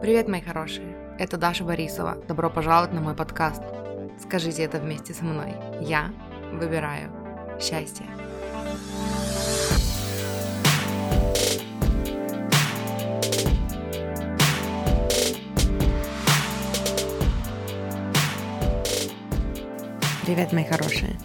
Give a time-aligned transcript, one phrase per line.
[0.00, 0.96] Привет, мои хорошие!
[1.18, 2.16] Это Даша Борисова.
[2.28, 3.62] Добро пожаловать на мой подкаст.
[4.22, 5.54] Скажите это вместе со мной.
[5.80, 6.12] Я
[6.52, 7.10] выбираю
[7.60, 8.04] счастье.
[20.26, 21.18] Привет, мои хорошие!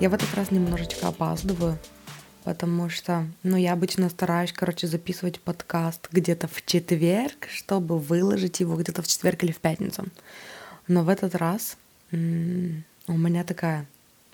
[0.00, 1.78] Я в этот раз немножечко опаздываю,
[2.44, 8.76] потому что, ну, я обычно стараюсь, короче, записывать подкаст где-то в четверг, чтобы выложить его
[8.76, 10.04] где-то в четверг или в пятницу.
[10.86, 11.76] Но в этот раз
[12.12, 13.86] у меня такая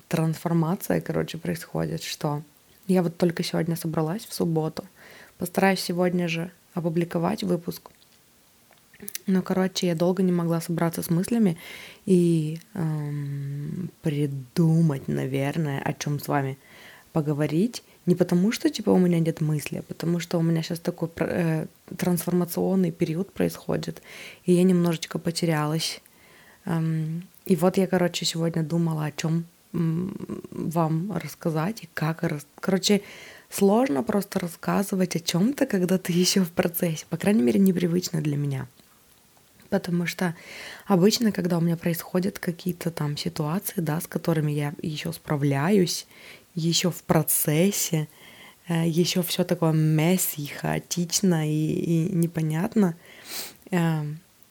[0.08, 2.42] трансформация, короче, происходит, что
[2.88, 4.84] я вот только сегодня собралась в субботу,
[5.38, 7.90] постараюсь сегодня же опубликовать выпуск.
[9.26, 11.56] Но, короче, я долго не могла собраться с мыслями
[12.04, 16.58] и эм, придумать, наверное, о чем с вами
[17.12, 17.82] поговорить.
[18.10, 21.10] Не потому, что типа у меня нет мысли, а потому что у меня сейчас такой
[21.18, 24.02] э, трансформационный период происходит,
[24.46, 26.02] и я немножечко потерялась.
[26.64, 32.24] Эм, и вот я, короче, сегодня думала, о чем вам рассказать и как.
[32.60, 33.02] Короче,
[33.48, 37.06] сложно просто рассказывать о чем-то, когда ты еще в процессе.
[37.10, 38.66] По крайней мере, непривычно для меня.
[39.68, 40.34] Потому что
[40.86, 46.08] обычно, когда у меня происходят какие-то там ситуации, да, с которыми я еще справляюсь,
[46.54, 48.08] еще в процессе,
[48.68, 52.96] э, еще все такое месси, хаотично и, и непонятно,
[53.70, 54.04] э,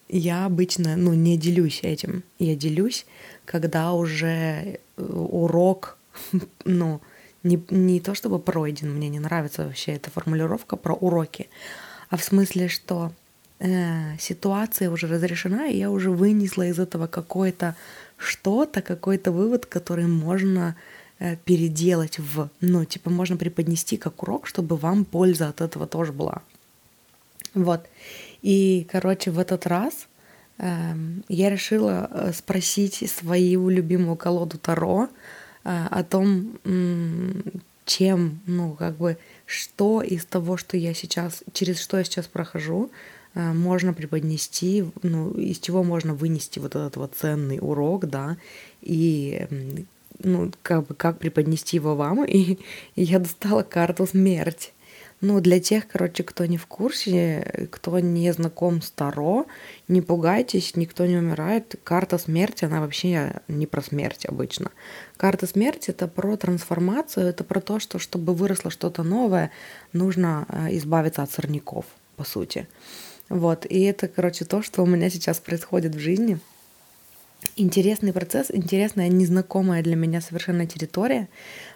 [0.10, 2.24] я обычно ну, не делюсь этим.
[2.40, 3.06] Я делюсь,
[3.46, 5.98] когда уже э, урок,
[6.66, 7.02] ну,
[7.44, 11.50] не, не то чтобы пройден, мне не нравится вообще эта формулировка про уроки,
[12.10, 13.12] а в смысле, что
[13.60, 17.76] э, ситуация уже разрешена, и я уже вынесла из этого какое-то
[18.18, 20.76] что-то, какой-то вывод, который можно
[21.46, 26.42] переделать в, ну, типа, можно преподнести как урок, чтобы вам польза от этого тоже была.
[27.54, 27.88] Вот.
[28.42, 30.08] И, короче, в этот раз
[30.58, 30.94] э,
[31.28, 35.10] я решила э, спросить свою любимую колоду Таро
[35.64, 36.60] э, о том,
[37.86, 42.92] чем, ну, как бы, что из того, что я сейчас, через что я сейчас прохожу,
[43.34, 48.38] э, можно преподнести, ну, из чего можно вынести вот этот вот ценный урок, да,
[48.82, 49.48] и
[50.20, 52.60] ну, как бы, как преподнести его вам, и,
[52.96, 54.74] я достала карту смерть.
[55.22, 59.48] Ну, для тех, короче, кто не в курсе, кто не знаком с Таро,
[59.90, 61.76] не пугайтесь, никто не умирает.
[61.84, 64.72] Карта смерти, она вообще не про смерть обычно.
[65.18, 69.52] Карта смерти— это про трансформацию, это про то, что чтобы выросло что-то новое,
[69.92, 71.86] нужно э, избавиться от сорняков,
[72.16, 72.70] по сути.
[73.28, 76.40] Вот, и это, короче, то, что у меня сейчас происходит в жизни—
[77.56, 81.30] интересный процесс, интересная, незнакомая для меня совершенно территория.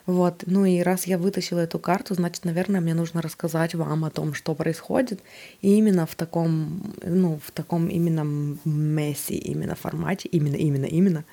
[0.06, 0.44] Вот.
[0.46, 4.34] Ну и раз я вытащила эту карту, значит, наверное, мне нужно рассказать вам о том,
[4.34, 5.22] что происходит.
[5.62, 8.24] И именно в таком, ну, в таком именно
[8.66, 11.26] месси, именно формате, именно, именно, именно.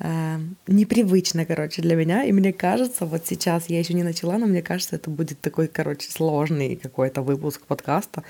[0.00, 2.24] Э, непривычно, короче, для меня.
[2.24, 5.68] И мне кажется, вот сейчас я еще не начала, но мне кажется, это будет такой,
[5.68, 8.22] короче, сложный какой-то выпуск подкаста.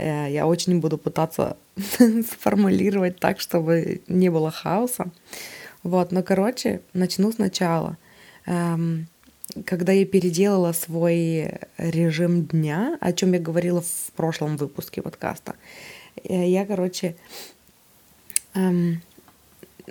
[0.00, 5.10] Э, я очень буду пытаться сформулировать так, чтобы не было хаоса.
[5.82, 7.96] Вот, но, короче, начну сначала.
[8.46, 9.06] Эм,
[9.64, 15.54] когда я переделала свой режим дня, о чем я говорила в прошлом выпуске подкаста,
[16.24, 17.14] э, я, короче,
[18.54, 19.02] эм,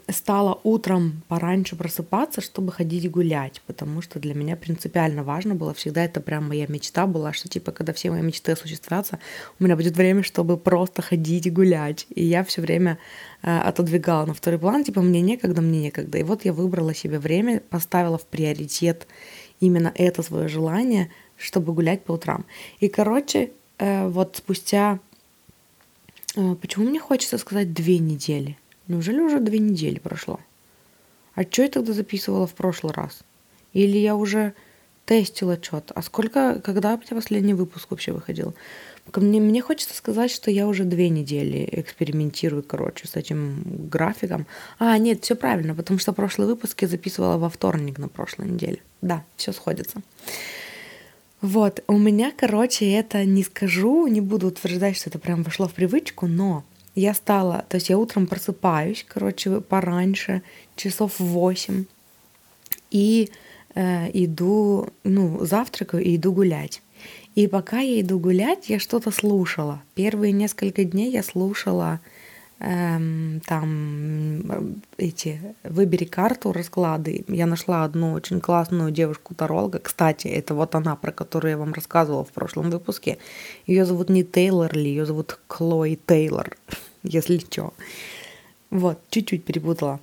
[0.09, 6.03] стала утром пораньше просыпаться, чтобы ходить гулять, потому что для меня принципиально важно было, всегда
[6.03, 9.19] это прям моя мечта была, что типа, когда все мои мечты осуществятся,
[9.59, 12.05] у меня будет время, чтобы просто ходить гулять.
[12.09, 12.99] И я все время
[13.41, 16.17] э, отодвигала на второй план, типа, мне некогда, мне некогда.
[16.17, 19.07] И вот я выбрала себе время, поставила в приоритет
[19.59, 22.45] именно это свое желание, чтобы гулять по утрам.
[22.79, 24.99] И, короче, э, вот спустя...
[26.35, 28.58] Э, почему мне хочется сказать две недели?
[28.89, 30.39] Неужели уже две недели прошло?
[31.35, 33.19] А что я тогда записывала в прошлый раз?
[33.71, 34.53] Или я уже
[35.05, 35.93] тестила что-то?
[35.93, 38.55] А сколько, когда у тебя последний выпуск вообще выходил?
[39.15, 44.47] Мне, мне хочется сказать, что я уже две недели экспериментирую, короче, с этим графиком.
[44.79, 48.79] А, нет, все правильно, потому что прошлый выпуск я записывала во вторник на прошлой неделе.
[49.01, 50.01] Да, все сходится.
[51.41, 55.73] Вот, у меня, короче, это не скажу, не буду утверждать, что это прям вошло в
[55.73, 56.65] привычку, но
[56.95, 60.41] я стала, то есть я утром просыпаюсь, короче, пораньше,
[60.75, 61.85] часов в 8,
[62.91, 63.29] и
[63.75, 66.81] э, иду, ну, завтракаю и иду гулять.
[67.35, 69.81] И пока я иду гулять, я что-то слушала.
[69.95, 72.09] Первые несколько дней я слушала эм,
[72.59, 77.23] там эти «Выбери карту», расклады.
[77.29, 79.79] Я нашла одну очень классную девушку-таролога.
[79.79, 83.17] Кстати, это вот она, про которую я вам рассказывала в прошлом выпуске.
[83.65, 86.57] Ее зовут не Тейлор Ли, ее зовут Клой Тейлор.
[87.03, 87.73] если что.
[88.69, 89.99] Вот, чуть-чуть перепутала.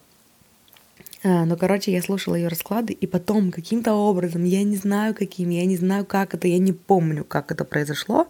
[1.23, 5.51] А, ну, короче, я слушала ее расклады, и потом каким-то образом, я не знаю каким,
[5.51, 8.29] я не знаю, как это, я не помню, как это произошло,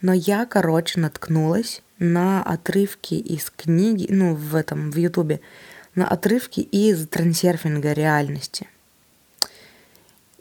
[0.00, 5.40] но я, короче, наткнулась на отрывки из книги, ну, в этом, в Ютубе,
[5.94, 8.68] на отрывки из трансерфинга реальности.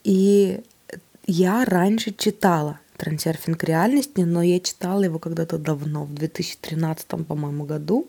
[0.04, 0.62] И
[1.26, 8.08] я раньше читала трансерфинг реальности, но я читала его когда-то давно, в 2013, по-моему, году.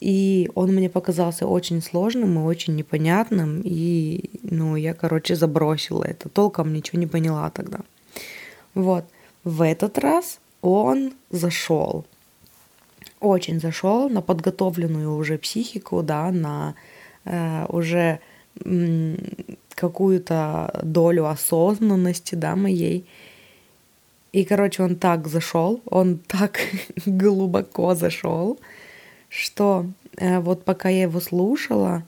[0.00, 3.60] И он мне показался очень сложным и очень непонятным.
[3.62, 6.28] И, ну, я, короче, забросила это.
[6.28, 7.80] Толком ничего не поняла тогда.
[8.74, 9.04] Вот.
[9.44, 12.06] В этот раз он зашел.
[13.20, 16.74] Очень зашел на подготовленную уже психику, да, на
[17.24, 18.20] э, уже
[18.64, 19.18] м,
[19.74, 23.06] какую-то долю осознанности, да, моей.
[24.32, 26.60] И, короче, он так зашел, он так
[27.06, 28.58] глубоко зашел,
[29.28, 32.04] что э, вот пока я его слушала,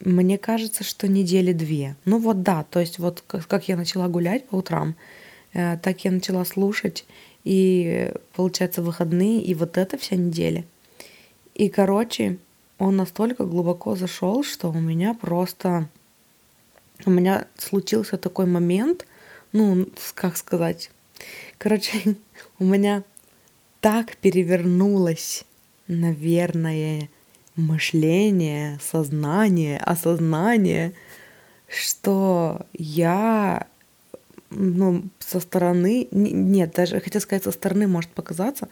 [0.00, 1.96] мне кажется, что недели две.
[2.04, 4.94] Ну вот да, то есть вот как, как я начала гулять по утрам,
[5.52, 7.04] э, так я начала слушать,
[7.46, 10.64] и получается выходные, и вот это вся неделя.
[11.54, 12.38] И, короче,
[12.78, 15.88] он настолько глубоко зашел, что у меня просто...
[17.04, 19.06] У меня случился такой момент,
[19.52, 20.90] ну, как сказать,
[21.58, 22.16] Короче,
[22.58, 23.02] у меня
[23.80, 25.44] так перевернулось,
[25.88, 27.08] наверное,
[27.54, 30.92] мышление, сознание, осознание,
[31.66, 33.66] что я
[34.50, 38.68] ну, со стороны, нет, даже хотел сказать, со стороны может показаться.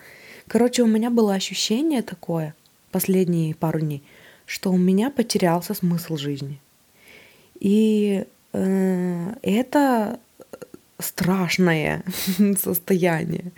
[0.49, 2.55] Короче, у меня было ощущение такое
[2.91, 4.03] последние пару дней,
[4.47, 6.61] что у меня потерялся смысл жизни.
[7.61, 10.21] И э, это
[10.99, 12.05] страшное
[12.59, 13.53] состояние.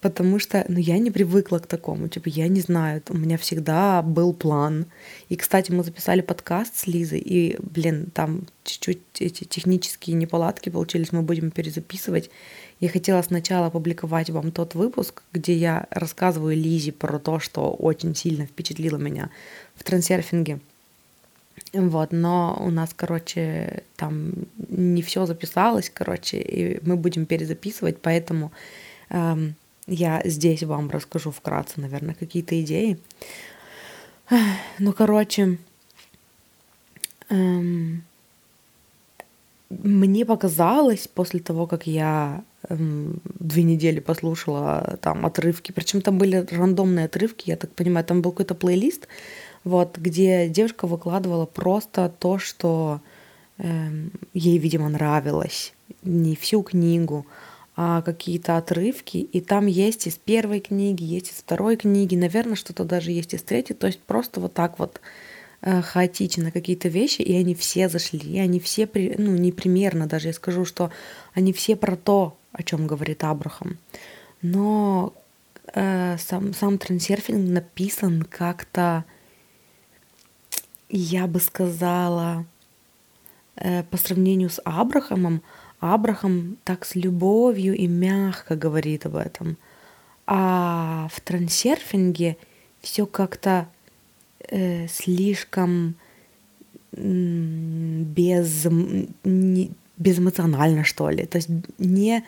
[0.00, 2.08] Потому что, ну, я не привыкла к такому.
[2.08, 4.86] Типа, я не знаю, у меня всегда был план.
[5.28, 11.12] И, кстати, мы записали подкаст с Лизой, и, блин, там чуть-чуть эти технические неполадки получились,
[11.12, 12.30] мы будем перезаписывать.
[12.80, 18.14] Я хотела сначала опубликовать вам тот выпуск, где я рассказываю Лизе про то, что очень
[18.14, 19.30] сильно впечатлило меня
[19.74, 20.60] в трансерфинге.
[21.72, 24.32] Вот, но у нас, короче, там
[24.68, 28.52] не все записалось, короче, и мы будем перезаписывать, поэтому
[29.10, 29.56] эм,
[29.88, 32.98] я здесь вам расскажу вкратце, наверное, какие-то идеи.
[34.78, 35.58] Ну, короче,
[37.30, 38.04] эм,
[39.70, 46.46] мне показалось после того, как я эм, две недели послушала там отрывки, причем там были
[46.50, 49.08] рандомные отрывки, я так понимаю, там был какой-то плейлист,
[49.64, 53.00] вот, где девушка выкладывала просто то, что
[53.56, 53.88] э,
[54.34, 55.72] ей, видимо, нравилось.
[56.02, 57.26] Не всю книгу,
[57.78, 59.18] какие-то отрывки.
[59.18, 63.42] И там есть из первой книги, есть из второй книги, наверное, что-то даже есть из
[63.42, 63.76] третьей.
[63.76, 65.00] То есть просто вот так вот
[65.60, 70.28] э, хаотично какие-то вещи, и они все зашли, и они все, ну, не примерно даже,
[70.28, 70.90] я скажу, что
[71.34, 73.78] они все про то, о чем говорит Абрахам.
[74.42, 75.14] Но
[75.72, 79.04] э, сам, сам трансерфинг написан как-то
[80.88, 82.44] я бы сказала,
[83.54, 85.42] э, по сравнению с Абрахамом,
[85.80, 89.56] Абрахам так с любовью и мягко говорит об этом.
[90.26, 92.36] А в трансерфинге
[92.80, 93.68] все как-то
[94.50, 95.94] э, слишком
[96.92, 98.66] без,
[99.24, 101.26] не, безэмоционально, что ли.
[101.26, 101.48] То есть
[101.78, 102.24] не,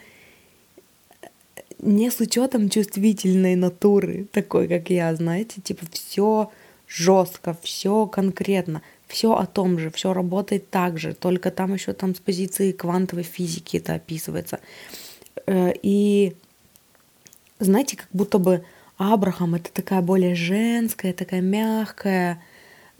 [1.79, 6.51] не с учетом чувствительной натуры, такой, как я, знаете, типа все
[6.87, 12.15] жестко, все конкретно, все о том же, все работает так же, только там еще там
[12.15, 14.61] с позиции квантовой физики это описывается.
[15.47, 16.37] Э, и
[17.59, 18.65] знаете, как будто бы
[18.97, 22.41] Абрахам это такая более женская, такая мягкая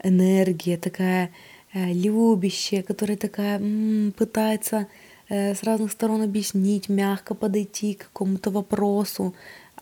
[0.03, 1.31] энергия, такая
[1.73, 4.87] э, любящая, которая такая м, пытается
[5.29, 9.33] э, с разных сторон объяснить, мягко подойти к какому-то вопросу.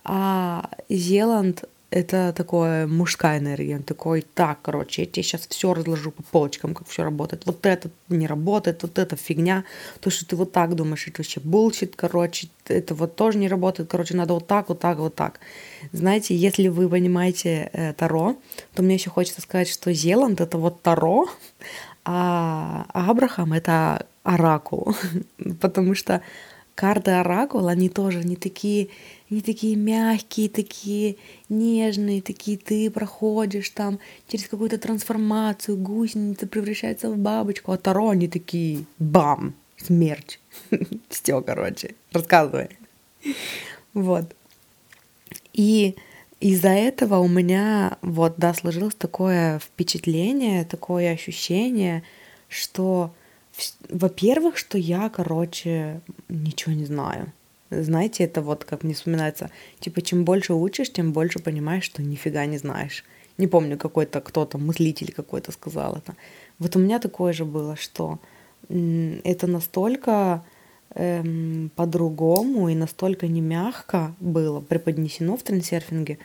[0.03, 3.77] А Зеланд это такое мужская энергия.
[3.77, 7.45] Он такой, так, короче, я тебе сейчас все разложу по полочкам, как все работает.
[7.45, 9.63] Вот это не работает, вот это фигня.
[9.99, 13.89] То, что ты вот так думаешь, это вообще bullshit, короче, это вот тоже не работает.
[13.89, 15.39] Короче, надо вот так, вот так, вот так.
[15.91, 18.35] Знаете, если вы понимаете э, Таро,
[18.75, 21.27] то мне еще хочется сказать, что Зеланд— это вот Таро,
[22.05, 24.95] а Абрахам— это Оракул.
[25.59, 26.21] Потому что
[26.79, 28.87] карты Оракул, они тоже не такие
[29.29, 31.17] они такие мягкие, такие
[31.49, 38.29] нежные, такие ты проходишь там через какую-то трансформацию, гусеница превращается в бабочку, а Таро они
[38.29, 40.39] такие бам, смерть.
[41.09, 42.69] Все, короче, рассказывай.
[43.93, 44.33] Вот.
[45.51, 45.95] И
[46.39, 52.03] из-за этого у меня вот, да, сложилось такое впечатление, такое ощущение,
[52.47, 53.13] что,
[53.89, 57.31] во-первых, что я, короче, ничего не знаю.
[57.71, 62.45] Знаете, это вот как мне вспоминается, типа, чем больше учишь, тем больше понимаешь, что нифига
[62.45, 63.03] не знаешь.
[63.37, 66.15] Не помню, какой-то кто-то, мыслитель какой-то сказал это.
[66.57, 68.19] Вот у меня такое же было, что
[68.67, 70.43] это настолько
[70.95, 76.17] эм, по-другому и настолько не мягко было преподнесено в трансерфинге,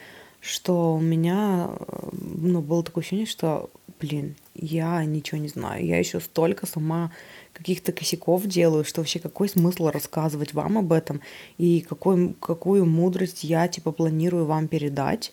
[0.45, 5.87] что у меня э, ну, было такое ощущение, что, блин, я ничего не знаю.
[5.87, 7.13] Я еще столько сама
[7.55, 11.23] каких-то косяков делаю, что вообще какой смысл рассказывать вам об этом
[11.57, 15.33] и какой, какую мудрость я типа планирую вам передать,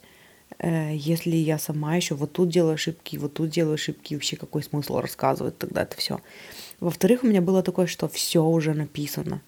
[0.59, 4.63] э, если я сама еще вот тут делаю ошибки, вот тут делаю ошибки, вообще какой
[4.63, 6.21] смысл рассказывать тогда это все.
[6.79, 9.41] Во-вторых, у меня было такое, что все уже написано.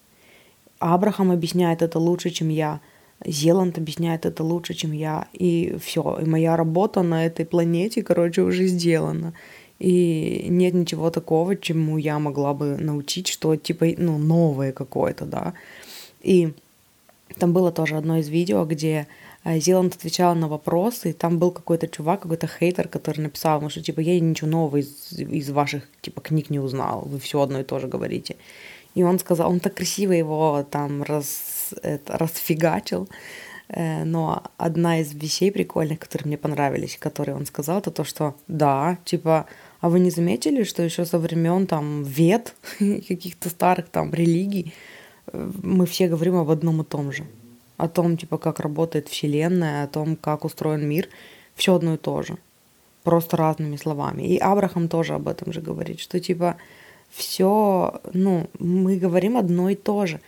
[0.79, 2.82] Абрахам объясняет это лучше, чем я.
[3.25, 5.27] Зеланд объясняет это лучше, чем я.
[5.34, 6.20] И все.
[6.22, 9.34] И моя работа на этой планете, короче, уже сделана.
[9.80, 15.53] И нет ничего такого, чему я могла бы научить, что типа, ну, новое какое-то, да.
[16.22, 16.53] И
[17.38, 19.08] там было тоже одно из видео, где
[19.44, 23.70] э, Зеланд отвечал на вопросы, и там был какой-то чувак, какой-то хейтер, который написал ему,
[23.70, 27.60] что типа я ничего нового из, из ваших типа книг не узнал, вы все одно
[27.60, 28.36] и то же говорите.
[28.96, 31.25] И он сказал, он так красиво его там раз,
[31.82, 33.10] это, расфигачил,
[33.70, 38.36] э, но одна из вещей прикольных, которые мне понравились, которые он сказал, это то, что
[38.48, 39.48] да, типа
[39.84, 44.74] а вы не заметили, что еще со времен там вет, каких-то старых там религий,
[45.27, 47.25] э, мы все говорим об одном и том же.
[47.75, 51.10] О том, типа, как работает Вселенная, о том, как устроен мир.
[51.56, 52.38] Все одно и то же.
[53.03, 54.24] Просто разными словами.
[54.24, 56.56] И Абрахам тоже об этом же говорит, что типа
[57.10, 60.22] все, ну, мы говорим одно и то же.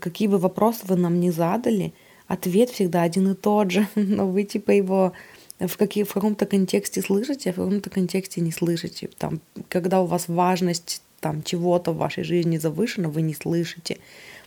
[0.00, 1.92] Какие бы вопросы вы нам не задали,
[2.26, 5.12] ответ всегда один и тот же, но вы типа его
[5.58, 9.08] в, какие, в каком-то контексте слышите, а в каком-то контексте не слышите.
[9.18, 13.98] Там, когда у вас важность там, чего-то в вашей жизни завышена, вы не слышите.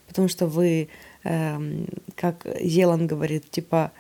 [0.08, 0.88] Потому что вы,
[1.24, 3.91] э, как Зелан говорит, типа,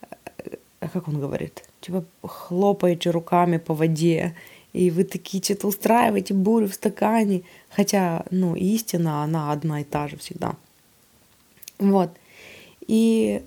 [0.00, 4.34] э, как он говорит, типа хлопаете руками по воде,
[4.72, 10.08] и вы такие что-то устраиваете бурю в стакане, хотя, ну, истина, она одна и та
[10.08, 10.56] же всегда.
[11.78, 12.10] Вот.
[12.86, 13.42] И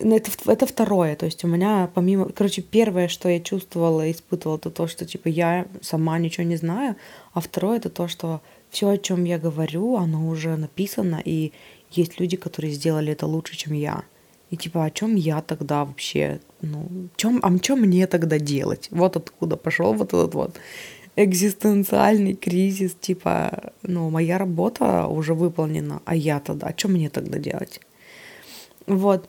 [0.00, 4.56] ну, это, это второе, то есть у меня помимо, короче, первое, что я чувствовала испытывала,
[4.58, 6.96] это то, что типа я сама ничего не знаю,
[7.32, 11.52] а второе это то, что все, о чем я говорю, оно уже написано, и
[11.90, 14.04] есть люди, которые сделали это лучше, чем я.
[14.50, 18.88] И типа, о чем я тогда вообще, ну, чем, а что мне тогда делать?
[18.90, 20.56] Вот откуда пошел вот этот вот
[21.16, 27.38] экзистенциальный кризис, типа, ну, моя работа уже выполнена, а я тогда, а что мне тогда
[27.38, 27.80] делать?
[28.86, 29.28] Вот.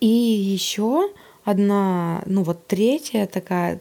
[0.00, 1.10] И еще
[1.44, 3.80] одна, ну вот третья такая,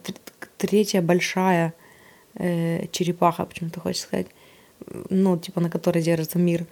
[0.57, 1.73] третья большая
[2.35, 4.27] э, черепаха, почему-то хочешь сказать,
[5.09, 6.65] ну, типа, на которой держится мир.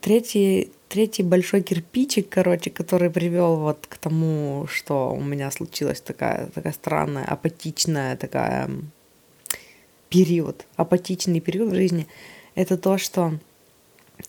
[0.00, 6.46] Третий, третий большой кирпичик, короче, который привел вот к тому, что у меня случилась такая,
[6.46, 8.68] такая странная, апатичная такая
[10.08, 12.06] период, апатичный период в жизни,
[12.54, 13.38] это то, что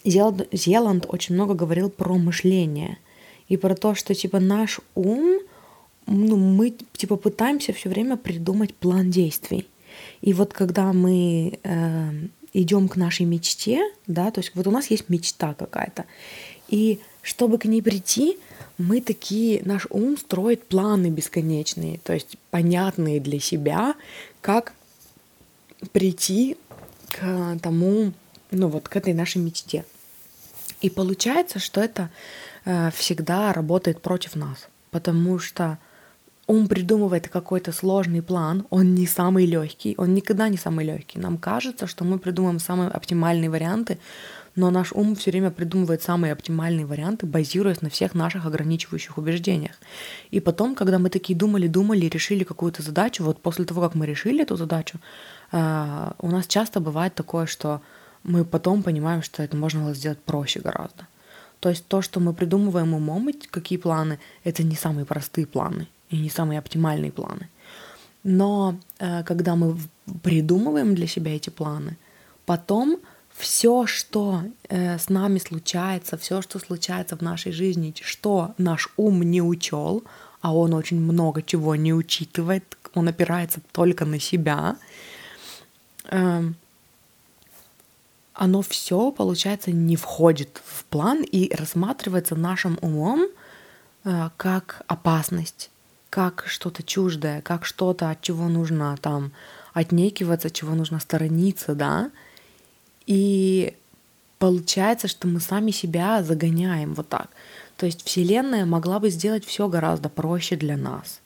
[0.04, 2.98] Зеланд, Зеланд очень много говорил про мышление–
[3.48, 5.40] и про то, что типа наш ум,
[6.06, 9.68] ну, мы типа пытаемся все время придумать план действий.
[10.22, 12.12] И вот когда мы э,
[12.54, 16.06] идем к нашей мечте, да, то есть вот у нас есть мечта какая-то,
[16.70, 18.38] и чтобы к ней прийти,
[18.78, 23.96] мы такие, наш ум строит планы бесконечные, то есть понятные для себя,
[24.42, 24.74] как
[25.92, 26.58] прийти
[27.12, 28.14] к тому,
[28.52, 29.86] ну вот к этой нашей мечте.
[30.82, 32.10] И получается, что это
[32.70, 35.78] Э, всегда работает против нас, потому что
[36.48, 41.18] ум придумывает какой-то сложный план, он не самый легкий, он никогда не самый легкий.
[41.18, 44.00] Нам кажется, что мы придумываем самые оптимальные варианты,
[44.58, 49.76] но наш ум все время придумывает самые оптимальные варианты, базируясь на всех наших ограничивающих убеждениях.
[50.32, 54.06] И потом, когда мы такие думали, думали, решили какую-то задачу, вот после того, как мы
[54.06, 55.00] решили эту задачу,
[55.52, 57.82] э, у нас часто бывает такое, что
[58.24, 61.08] мы потом понимаем, что это можно было сделать проще гораздо.
[61.60, 66.20] То есть то, что мы придумываем умом, какие планы, это не самые простые планы и
[66.20, 67.50] не самые оптимальные планы.
[68.24, 69.78] Но э, когда мы
[70.24, 71.98] придумываем для себя эти планы,
[72.46, 73.00] потом
[73.38, 79.22] все, что э, с нами случается, все, что случается в нашей жизни, что наш ум
[79.22, 80.04] не учел,
[80.42, 84.78] а он очень много чего не учитывает, он опирается только на себя,
[88.34, 93.28] оно все, получается, не входит в план и рассматривается нашим умом
[94.04, 95.70] э, как опасность.
[96.10, 99.32] как что-то чуждое, как что-то, от чего нужно там
[99.74, 102.10] отнекиваться, от чего нужно сторониться, да.
[103.06, 103.76] И
[104.40, 107.28] получается, что мы сами себя загоняем вот так.
[107.76, 111.20] То есть Вселенная могла бы сделать все гораздо проще для нас.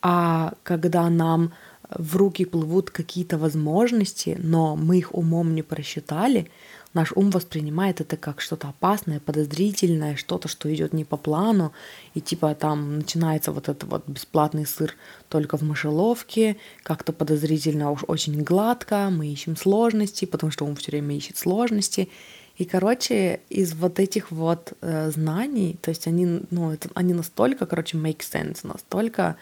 [0.00, 1.52] А когда нам
[1.90, 6.50] в руки плывут какие-то возможности, но мы их умом не просчитали,
[6.94, 11.72] наш ум воспринимает это как что-то опасное, подозрительное, что-то, что идет не по плану,
[12.14, 14.94] и типа там начинается вот этот вот бесплатный сыр
[15.28, 20.92] только в мышеловке, как-то подозрительно уж очень гладко, мы ищем сложности, потому что ум все
[20.92, 22.08] время ищет сложности,
[22.56, 27.66] и, короче, из вот этих вот э, знаний, то есть они, ну, это, они настолько,
[27.66, 29.34] короче, make sense, настолько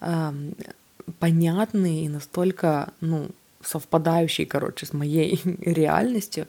[0.00, 0.32] э,
[1.18, 3.30] понятные и настолько, ну,
[3.62, 6.46] совпадающие, короче, с моей реальностью,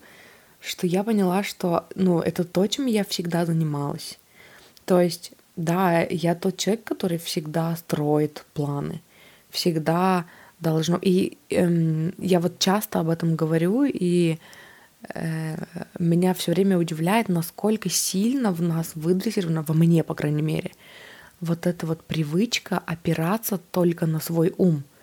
[0.60, 4.18] что я поняла, что, ну, это то, чем я всегда занималась.
[4.84, 9.00] То есть, да, я тот человек, который всегда строит планы,
[9.50, 10.26] всегда
[10.60, 10.98] должно...
[11.00, 14.38] И эм, я вот часто об этом говорю, и
[15.14, 15.56] э,
[15.98, 20.72] меня все время удивляет, насколько сильно в нас выдрессировано, во мне, по крайней мере,
[21.44, 24.82] вот эта вот привычка опираться только на свой ум—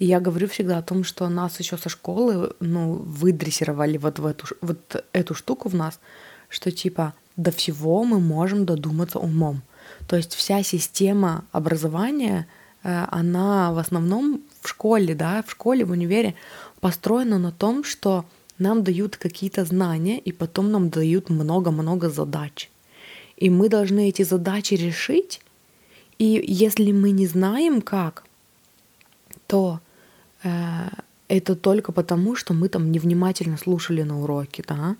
[0.00, 4.24] и я говорю всегда о том, что нас еще со школы, ну, выдрессировали вот в
[4.24, 6.00] эту, вот эту штуку в нас,
[6.48, 9.60] что типа до всего мы можем додуматься умом.
[10.08, 12.46] То есть вся система образования,
[12.82, 16.34] э, она в основном в школе, да, в школе, в универе
[16.80, 18.24] построена на том, что
[18.58, 22.70] нам дают какие-то знания, и потом нам дают много-много задач.
[23.36, 25.42] И мы должны эти задачи решить,
[26.20, 28.24] и если мы не знаем как,
[29.46, 29.80] то
[30.42, 30.88] Э,
[31.28, 34.96] это только потому, что мы там невнимательно слушали на уроке, да,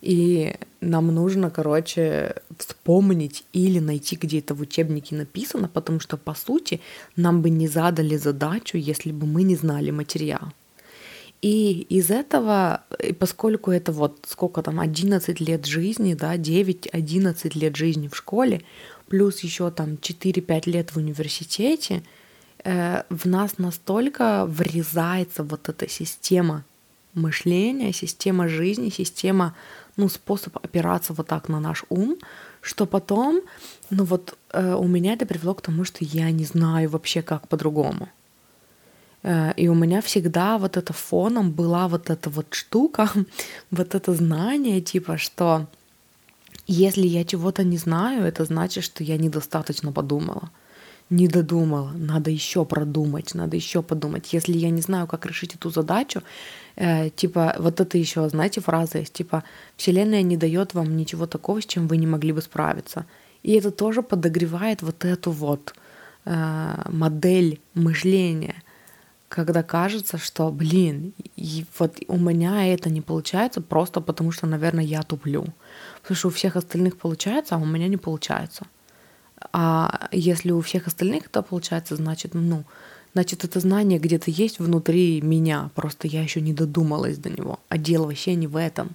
[0.00, 6.80] и нам нужно, короче, вспомнить или найти где-то в учебнике написано, потому что, по сути,
[7.14, 10.52] нам бы не задали задачу, если бы мы не знали материал.
[11.42, 12.82] И из этого,
[13.20, 18.62] поскольку это вот сколько там, 11 лет жизни, да, 9-11 лет жизни в школе,
[19.08, 22.02] плюс еще там 4-5 лет в университете—
[22.64, 26.64] Э, в нас настолько врезается вот эта система
[27.14, 29.54] мышления, система жизни, система,
[29.96, 32.16] ну, способ опираться вот так на наш ум,
[32.60, 33.40] что потом,
[33.90, 37.48] ну вот э, у меня это привело к тому, что я не знаю вообще как
[37.48, 38.08] по-другому.
[39.22, 43.10] Э, и у меня всегда вот это фоном была вот эта вот штука,
[43.70, 45.66] вот это знание, типа, что
[46.68, 50.50] если я чего-то не знаю, это значит, что я недостаточно подумала
[51.10, 54.32] не додумала, надо еще продумать, надо еще подумать.
[54.34, 56.22] Если я не знаю, как решить эту задачу,
[56.76, 59.42] э, типа вот это еще, знаете, фраза есть, типа
[59.76, 63.06] Вселенная не дает вам ничего такого, с чем вы не могли бы справиться.
[63.42, 65.74] И это тоже подогревает вот эту вот
[66.26, 68.62] э, модель мышления,
[69.28, 74.84] когда кажется, что, блин, и вот у меня это не получается просто потому, что, наверное,
[74.84, 75.46] я туплю.
[76.14, 78.66] Что у всех остальных получается, а у меня не получается.
[79.52, 82.64] А если у всех остальных это получается, значит, ну,
[83.14, 87.78] значит, это знание где-то есть внутри меня, просто я еще не додумалась до него, а
[87.78, 88.90] дело вообще не в этом.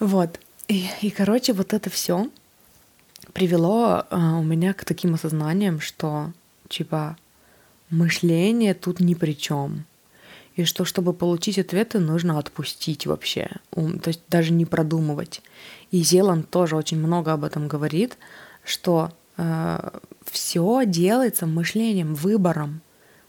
[0.00, 0.40] Вот.
[0.68, 2.28] И, и короче, вот это все
[3.32, 6.32] привело а, у меня к таким осознаниям, что
[6.68, 7.16] типа
[7.90, 9.84] мышление тут ни при чем.
[10.56, 13.50] И что, чтобы получить ответы, нужно отпустить вообще.
[13.72, 15.42] То есть даже не продумывать.
[15.90, 18.16] И Зеланд тоже очень много об этом говорит,
[18.64, 19.90] что э,
[20.24, 22.80] все делается мышлением, выбором,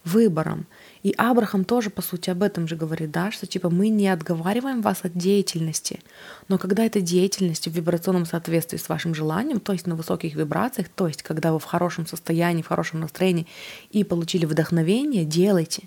[0.06, 0.68] выбором.
[1.04, 4.82] И Абрахам тоже, по сути, об этом же говорит, да, что типа мы не отговариваем
[4.82, 6.00] вас от деятельности,
[6.48, 10.88] но когда эта деятельность в вибрационном соответствии с вашим желанием, то есть на высоких вибрациях,
[10.90, 13.48] то есть когда вы в хорошем состоянии, в хорошем настроении
[13.92, 15.84] и получили вдохновение, делайте,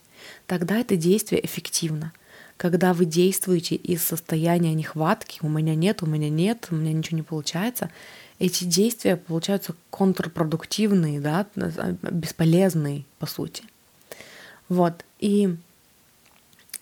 [0.46, 2.12] тогда это действие эффективно.
[2.56, 7.16] Когда вы действуете из состояния нехватки, у меня нет, у меня нет, у меня ничего
[7.16, 7.90] не получается,
[8.38, 11.46] эти действия получаются контрпродуктивные, да,
[12.10, 13.64] бесполезные, по сути.
[14.70, 15.04] Вот.
[15.18, 15.54] И,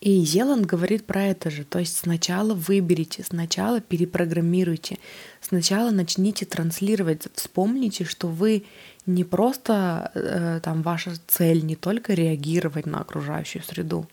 [0.00, 1.64] и Зеланд говорит про это же.
[1.64, 4.98] То есть сначала выберите, сначала перепрограммируйте,
[5.40, 8.64] сначала начните транслировать, вспомните, что вы
[9.06, 14.06] не просто э, там ваша цель не только реагировать на окружающую среду,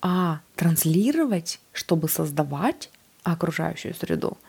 [0.00, 2.88] а транслировать, чтобы создавать
[3.24, 4.38] окружающую среду–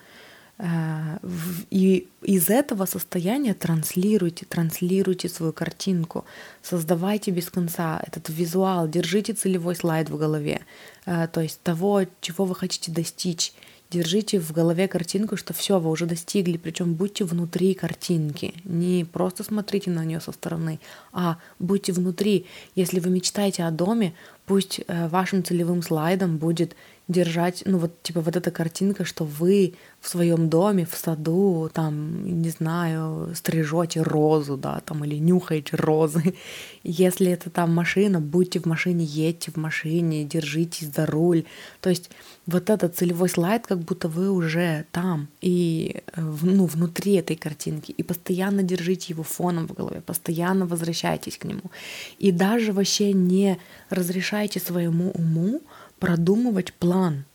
[1.69, 6.25] и из этого состояния транслируйте, транслируйте свою картинку,
[6.61, 10.61] создавайте без конца этот визуал, держите целевой слайд в голове,
[11.05, 13.53] э, то есть того, чего вы хотите достичь,
[13.89, 19.45] держите в голове картинку, что все, вы уже достигли, причем будьте внутри картинки, не просто
[19.45, 20.81] смотрите на нее со стороны,
[21.13, 22.45] а будьте внутри.
[22.75, 24.13] Если вы мечтаете о доме,
[24.45, 26.75] пусть э, вашим целевым слайдом будет
[27.09, 32.41] держать, ну вот типа вот эта картинка, что вы в своем доме, в саду, там,
[32.41, 36.35] не знаю, стрижете розу, да, там, или нюхаете розы.
[36.83, 41.43] Если это там машина, будьте в машине, едьте в машине, держитесь за руль.
[41.81, 42.11] То есть
[42.45, 47.91] вот этот целевой слайд, как будто вы уже там и э, ну, внутри этой картинки,
[47.91, 51.71] и постоянно держите его фоном в голове, постоянно возвращайтесь к нему.
[52.19, 53.57] И даже вообще не
[53.89, 55.61] разрешайте своему уму
[55.99, 57.25] продумывать план,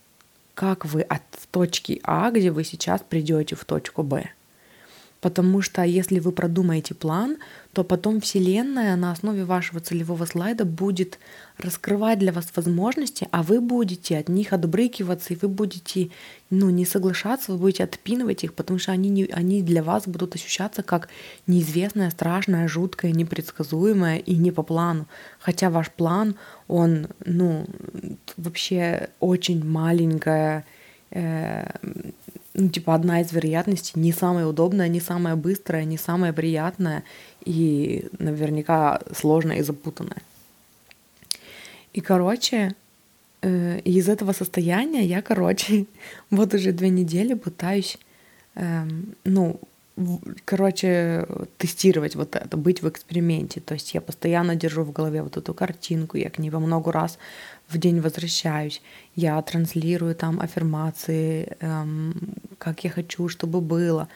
[0.53, 4.29] как вы от точки А, где вы сейчас придете в точку Б.
[5.21, 7.37] Потому что если вы продумаете план,
[7.73, 11.19] то потом Вселенная на основе вашего целевого слайда будет
[11.57, 16.09] раскрывать для вас возможности, а вы будете от них отбрыкиваться, и вы будете
[16.49, 20.35] ну, не соглашаться, вы будете отпинывать их, потому что они, не, они для вас будут
[20.35, 21.09] ощущаться как
[21.47, 25.07] неизвестное, страшное, жуткое, непредсказуемое и не по плану.
[25.39, 26.35] Хотя ваш план,
[26.67, 27.65] он ну,
[28.37, 30.65] вообще очень маленькая
[31.11, 31.67] э,
[32.55, 37.03] ну, типа, одна из вероятностей, не самая удобная, не самая быстрая, не самая приятная
[37.45, 40.21] и наверняка сложная и запутанная.
[41.93, 42.73] И, короче,
[43.41, 45.85] э, из этого состояния я, короче,
[46.31, 47.97] вот уже две недели пытаюсь,
[48.55, 48.87] э,
[49.25, 49.59] ну,
[50.45, 51.25] короче,
[51.57, 53.59] тестировать вот это, быть в эксперименте.
[53.59, 56.91] То есть я постоянно держу в голове вот эту картинку, я к ней во много
[56.91, 57.17] раз
[57.67, 58.81] в день возвращаюсь,
[59.15, 62.13] я транслирую там аффирмации, эм,
[62.57, 64.07] как я хочу, чтобы было.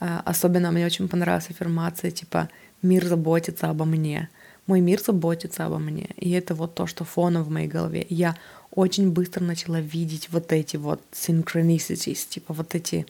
[0.00, 2.48] Э, особенно мне очень понравилась аффирмация типа
[2.82, 4.28] «Мир заботится обо мне»,
[4.66, 6.08] «Мой мир заботится обо мне».
[6.16, 8.06] И это вот то, что фоном в моей голове.
[8.10, 8.36] Я
[8.70, 13.06] очень быстро начала видеть вот эти вот synchronicities, типа вот эти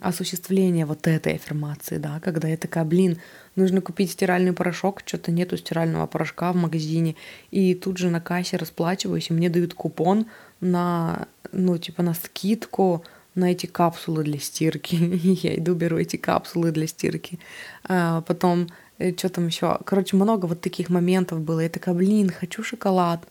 [0.00, 3.18] осуществления вот этой аффирмации, да, когда я такая, блин,
[3.56, 7.14] нужно купить стиральный порошок, что-то нету стирального порошка в магазине,
[7.50, 10.26] и тут же на кассе расплачиваюсь, и мне дают купон
[10.60, 13.04] на, ну, типа на скидку
[13.34, 14.94] на эти капсулы для стирки.
[15.42, 17.38] Я иду, беру эти капсулы для стирки.
[17.84, 19.78] А потом, э, что там еще?
[19.84, 21.60] Короче, много вот таких моментов было.
[21.60, 23.26] Я такая, блин, хочу шоколад.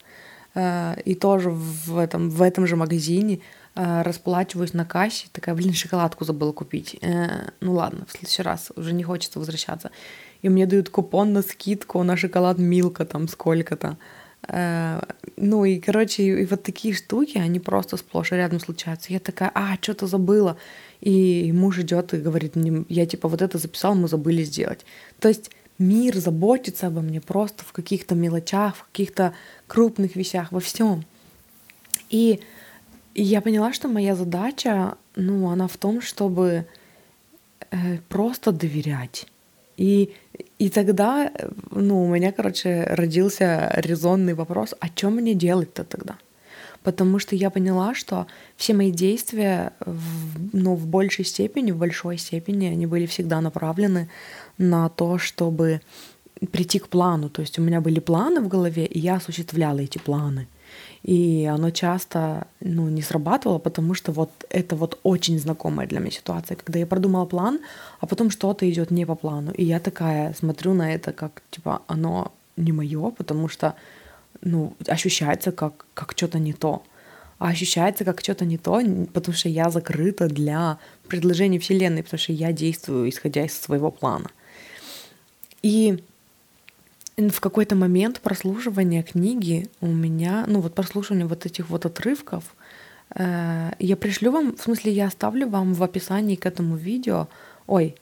[0.56, 3.40] А, и тоже в этом, в этом же магазине
[3.76, 6.98] расплачиваюсь на кассе, такая, блин, шоколадку забыла купить.
[7.02, 9.90] Э, ну ладно, в следующий раз уже не хочется возвращаться.
[10.44, 13.98] И мне дают купон на скидку на шоколад Милка там сколько-то.
[14.48, 15.02] Э,
[15.38, 19.12] ну и, короче, и вот такие штуки, они просто сплошь и рядом случаются.
[19.12, 20.58] Я такая, а, что-то забыла.
[21.02, 24.86] И муж идет и говорит мне, я типа вот это записал, мы забыли сделать.
[25.20, 29.34] То есть мир заботится обо мне просто в каких-то мелочах, в каких-то
[29.68, 31.06] крупных вещах, во всем.
[32.10, 32.42] И
[33.14, 36.66] и я поняла, что моя задача, ну, она в том, чтобы
[37.72, 39.28] э, просто доверять.
[39.78, 40.14] И,
[40.60, 41.32] и тогда,
[41.72, 46.18] ну, у меня, короче, родился резонный вопрос, а что мне делать-то тогда?
[46.84, 52.18] Потому что я поняла, что все мои действия, в, ну, в большей степени, в большой
[52.18, 54.10] степени, они были всегда направлены
[54.58, 55.82] на то, чтобы
[56.52, 57.30] прийти к плану.
[57.30, 60.48] То есть у меня были планы в голове, и я осуществляла эти планы.
[61.04, 66.12] И оно часто ну, не срабатывало, потому что вот это вот очень знакомая для меня
[66.12, 67.60] ситуация, когда я продумала план,
[68.00, 69.52] а потом что-то идет не по плану.
[69.52, 73.76] И я такая смотрю на это, как типа оно не мое, потому что
[74.42, 76.84] ну, ощущается как, как что-то не то.
[77.38, 78.82] А ощущается как что-то не то,
[79.14, 80.78] потому что я закрыта для
[81.10, 84.30] предложений Вселенной, потому что я действую, исходя из своего плана.
[85.62, 86.02] И
[87.18, 92.56] в какой-то момент прослушивания книги у меня, ну вот прослушивание вот этих вот отрывков,
[93.16, 97.28] э, я пришлю вам, в смысле я оставлю вам в описании к этому видео,
[97.68, 97.96] ой,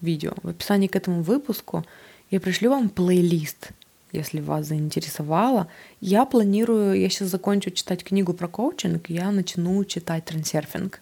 [0.00, 1.84] видео, в описании к этому выпуску,
[2.30, 3.70] я пришлю вам плейлист,
[4.12, 5.68] если вас заинтересовало.
[6.00, 11.00] Я планирую, я сейчас закончу читать книгу про коучинг, я начну читать трансерфинг.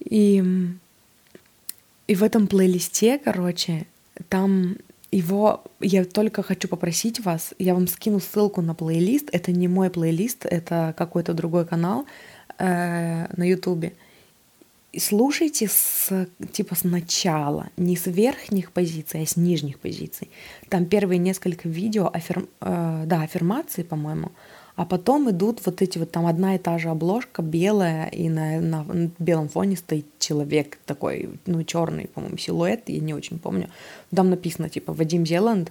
[0.00, 0.42] И,
[2.08, 3.86] и в этом плейлисте, короче,
[4.28, 4.76] там
[5.14, 9.28] его я только хочу попросить вас, я вам скину ссылку на плейлист.
[9.32, 12.06] Это не мой плейлист, это какой-то другой канал
[12.58, 13.92] э, на Ютубе.
[14.96, 20.30] Слушайте с типа с начала, не с верхних позиций, а с нижних позиций.
[20.68, 24.32] Там первые несколько видео, аффирм, э, да, аффирмации, по-моему,
[24.76, 28.60] а потом идут вот эти вот, там одна и та же обложка белая, и на,
[28.60, 33.70] на, на белом фоне стоит человек такой, ну, черный, по-моему, силуэт, я не очень помню.
[34.14, 35.70] Там написано, типа, Вадим Зеланд,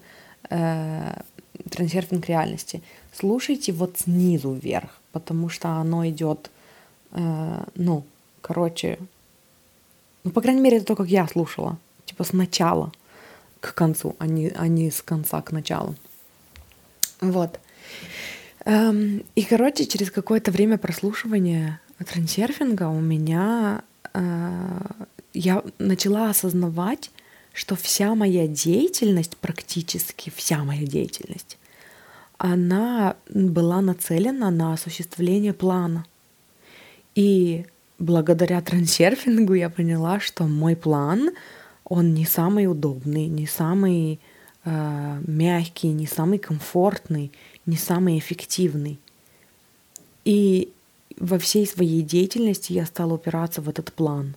[0.49, 1.21] э,
[1.69, 2.81] трансерфинг реальности.
[3.11, 6.49] Слушайте вот снизу вверх, потому что оно идет
[7.11, 8.03] э, ну,
[8.41, 8.99] короче,
[10.23, 11.77] ну, по крайней мере, это то, как я слушала.
[12.05, 12.91] Типа с начала
[13.59, 15.95] к концу, а не, а не с конца к началу.
[17.21, 17.59] Вот.
[18.65, 24.79] Эм, и, короче, через какое-то время прослушивания трансерфинга у меня э,
[25.33, 27.11] я начала осознавать,
[27.53, 31.57] что вся моя деятельность, практически вся моя деятельность,
[32.37, 36.05] она была нацелена на осуществление плана.
[37.15, 37.65] И
[37.99, 41.31] благодаря трансерфингу я поняла, что мой план,
[41.83, 44.19] он не самый удобный, не самый
[44.65, 47.31] э, мягкий, не самый комфортный,
[47.65, 48.99] не самый эффективный.
[50.25, 50.71] И
[51.17, 54.35] во всей своей деятельности я стала упираться в этот план.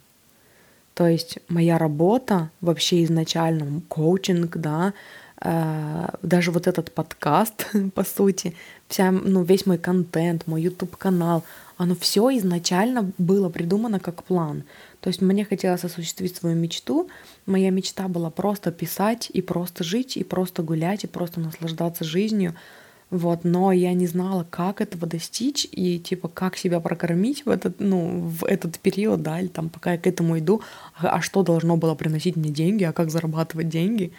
[0.95, 4.95] То есть моя работа вообще изначально, коучинг, да,
[5.43, 8.55] даже вот этот подкаст, по сути,
[8.89, 11.45] вся, ну, весь мой контент, мой YouTube канал,
[11.77, 14.65] оно все изначально было придумано как план.
[15.01, 17.09] То есть мне хотелось осуществить свою мечту.
[17.45, 22.55] Моя мечта была просто писать и просто жить, и просто гулять, и просто наслаждаться жизнью.
[23.11, 27.79] Вот, но я не знала, как этого достичь и типа как себя прокормить в этот,
[27.79, 30.61] ну, в этот период, да, или там пока я к этому иду,
[30.99, 34.13] а, а что должно было приносить мне деньги, а как зарабатывать деньги.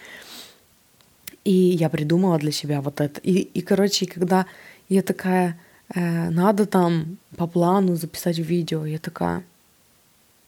[1.44, 3.20] И я придумала для себя вот это.
[3.20, 4.46] И, и короче, когда
[4.88, 5.58] я такая,
[5.94, 9.44] э, надо там по плану записать видео, я такая,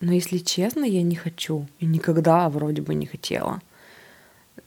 [0.01, 1.67] но если честно, я не хочу.
[1.79, 3.61] И никогда вроде бы не хотела.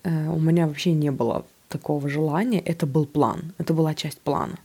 [0.03, 4.57] Э, у меня вообще не было такого желания, это был план, это была часть плана.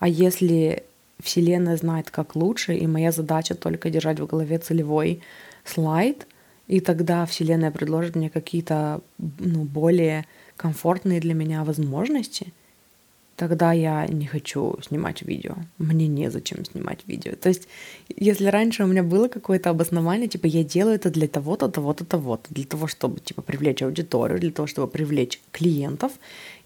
[0.00, 0.82] А если
[1.22, 5.20] Вселенная знает, как лучше, и моя задача только держать в голове целевой
[5.64, 6.26] слайд,
[6.66, 10.24] и тогда Вселенная предложит мне какие-то ну, более
[10.56, 12.52] комфортные для меня возможности—
[13.36, 15.54] тогда я не хочу снимать видео.
[15.78, 17.32] Мне незачем снимать видео.
[17.40, 17.68] То есть,
[18.16, 22.54] если раньше у меня было какое-то обоснование, типа, я делаю это для того-то, того-то, того-то,
[22.54, 26.12] для того, чтобы, типа, привлечь аудиторию, для того, чтобы привлечь клиентов,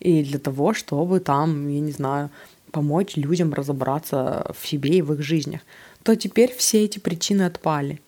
[0.01, 2.31] и для того, чтобы там, я не знаю,
[2.71, 5.61] помочь людям разобраться в себе и в их жизнях,
[6.03, 8.01] то теперь все эти причины отпали.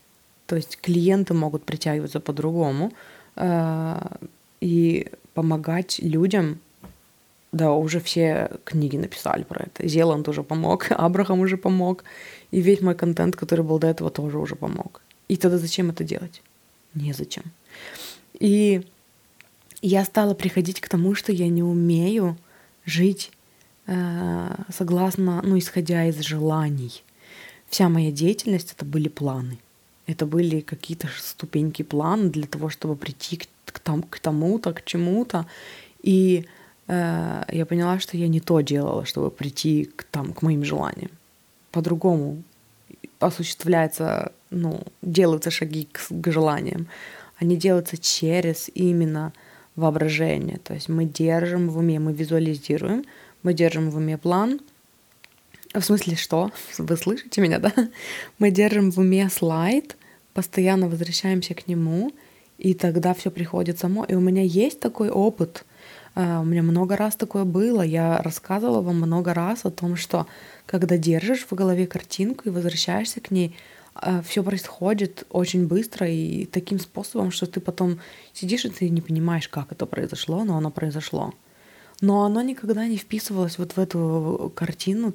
[0.46, 2.92] То есть клиенты могут притягиваться по-другому
[3.36, 3.98] э,
[4.60, 6.60] и помогать людям
[7.52, 9.88] да, уже все книги написали про это.
[9.88, 12.04] Зеланд уже помог, Абрахам уже помог,
[12.50, 15.02] и весь мой контент, который был до этого, тоже уже помог.
[15.28, 16.42] И тогда зачем это делать?
[16.94, 17.44] Незачем.
[18.38, 18.82] И
[19.82, 22.36] я стала приходить к тому, что я не умею
[22.84, 23.30] жить
[23.86, 27.02] э, согласно, ну, исходя из желаний.
[27.68, 29.58] Вся моя деятельность это были планы.
[30.06, 34.84] Это были какие-то ступеньки плана для того, чтобы прийти к, к, там, к тому-то, к
[34.84, 35.46] чему-то.
[36.02, 36.46] И
[36.90, 41.10] Э, я поняла, что я не то делала, чтобы прийти к, там, к моим желаниям.
[41.70, 42.42] По-другому
[43.20, 46.88] осуществляется, ну, делаются шаги к, к желаниям.
[47.38, 49.32] Они делаются через именно
[49.76, 50.58] воображение.
[50.58, 53.04] То есть мы держим в уме, мы визуализируем,
[53.44, 54.60] мы держим в уме план.
[55.72, 56.50] В смысле, что?
[56.78, 57.72] Вы слышите меня, да?
[58.40, 59.96] Мы держим в уме слайд,
[60.34, 62.10] постоянно возвращаемся к нему,
[62.60, 64.04] и тогда все приходит само.
[64.04, 65.64] И у меня есть такой опыт—
[66.14, 67.82] Э, у меня много раз такое было.
[67.82, 70.26] Я рассказывала вам много раз о том, что
[70.66, 73.56] когда держишь в голове картинку и возвращаешься к ней,
[74.02, 78.00] э, все происходит очень быстро и таким способом, что ты потом
[78.32, 81.32] сидишь и ты не понимаешь, как это произошло, но оно произошло.
[82.00, 85.12] Но оно никогда не вписывалось вот в эту картину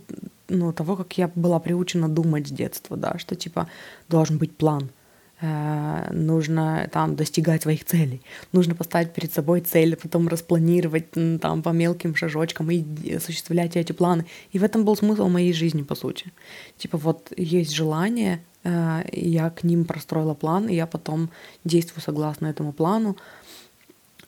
[0.50, 3.68] ну, того, как я была приучена думать с детства, да, что типа
[4.08, 4.90] должен быть план—
[5.41, 8.21] нужно там достигать своих целей,
[8.54, 14.26] нужно поставить перед собой цель, потом распланировать там по мелким шажочкам и осуществлять эти планы.
[14.54, 16.32] И в этом был смысл моей жизни, по сути.
[16.78, 21.30] Типа вот есть желание, э, я к ним простроила план, и я потом
[21.65, 23.17] действую согласно этому плану.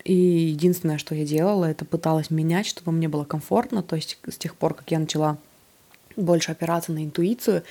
[0.04, 3.82] И единственное, что я делала, это пыталась менять, чтобы мне было комфортно.
[3.84, 5.38] То есть с тех пор, как я начала
[6.15, 7.63] больше опираться на интуицию,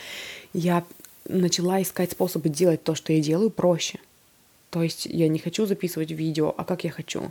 [0.53, 0.85] я
[1.29, 3.99] начала искать способы делать то, что я делаю, проще.
[4.71, 7.31] То есть я не хочу записывать видео, а как я хочу?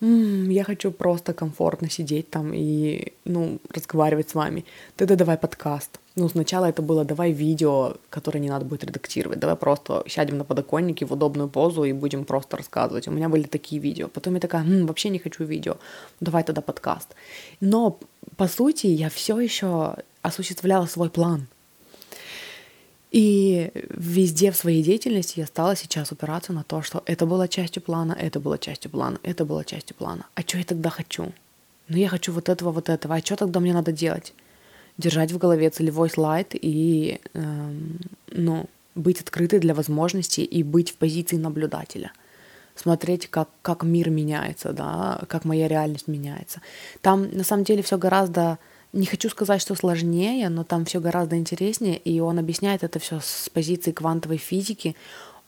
[0.00, 4.64] М-м, я хочу просто комфортно сидеть там и, ну, разговаривать с вами.
[4.96, 6.00] Тогда давай подкаст.
[6.16, 9.38] Ну, сначала это было давай видео, которое не надо будет редактировать.
[9.38, 13.08] Давай просто сядем на подоконнике в удобную позу и будем просто рассказывать.
[13.08, 14.08] У меня были такие видео.
[14.08, 15.76] Потом я такая, М, вообще не хочу видео.
[16.20, 17.14] Давай тогда подкаст.
[17.60, 17.98] Но,
[18.36, 21.46] по сути, я все еще осуществляла свой план—
[23.12, 27.82] и везде в своей деятельности я стала сейчас упираться на то, что это было частью
[27.82, 30.26] плана, это было частью плана, это было частью плана.
[30.34, 31.32] А что я тогда хочу?
[31.88, 33.14] Ну я хочу вот этого, вот этого.
[33.14, 34.32] А что тогда мне надо делать?
[34.98, 37.70] держать в голове целевой слайд и, э,
[38.32, 42.12] ну, быть открытой для возможностей и быть в позиции наблюдателя.
[42.74, 46.60] Смотреть, как, как мир меняется, да, как моя реальность меняется.
[47.00, 48.58] Там на самом деле все гораздо,
[48.92, 53.20] не хочу сказать, что сложнее, но там все гораздо интереснее, и он объясняет это все
[53.20, 54.96] с позиции квантовой физики.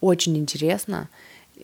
[0.01, 1.09] Очень интересно.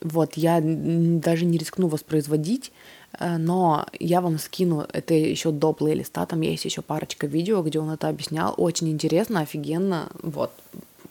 [0.02, 2.72] Вот, я даже не рискну воспроизводить,
[3.18, 7.80] э, но я вам скину, это еще до плейлиста, там есть еще парочка видео, где
[7.80, 10.52] он это объяснял, очень интересно, офигенно, вот,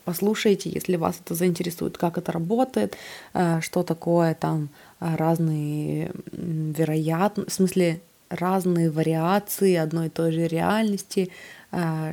[0.04, 2.96] послушайте, если вас это заинтересует, как это работает,
[3.34, 10.46] э, что такое там э, разные вероятности, в смысле разные вариации одной и той же
[10.46, 11.30] реальности,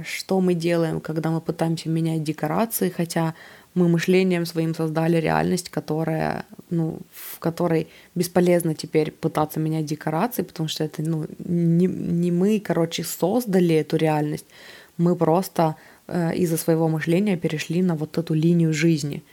[0.04, 3.34] что мы делаем, когда мы пытаемся менять декорации, хотя
[3.78, 10.68] мы мышлением своим создали реальность, которая, ну, в которой бесполезно теперь пытаться менять декорации, потому
[10.68, 14.46] что это, ну, не, не мы, короче, создали эту реальность,
[14.98, 15.76] мы просто
[16.08, 19.24] э, из-за своего мышления перешли на вот эту линию жизни.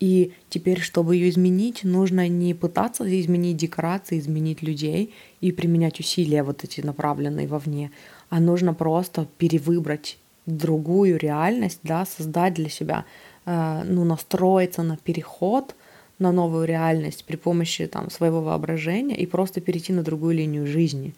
[0.00, 6.42] И теперь, чтобы ее изменить, нужно не пытаться изменить декорации, изменить людей и применять усилия
[6.42, 7.90] вот эти направленные вовне,
[8.30, 13.04] а нужно просто перевыбрать другую реальность, да, создать для себя
[13.46, 15.74] Э, ну, настроиться на переход
[16.18, 21.14] на новую реальность при помощи там, своего воображения и просто перейти на другую линию жизни.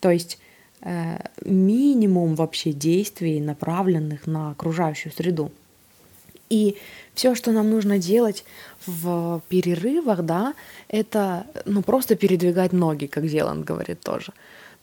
[0.00, 0.38] То есть
[0.82, 5.50] э, минимум вообще действий, направленных на окружающую среду.
[6.50, 6.76] И
[7.14, 8.44] все, что нам нужно делать
[8.86, 10.54] в перерывах, да,
[10.88, 14.32] это ну, просто передвигать ноги, как Зеланд говорит тоже.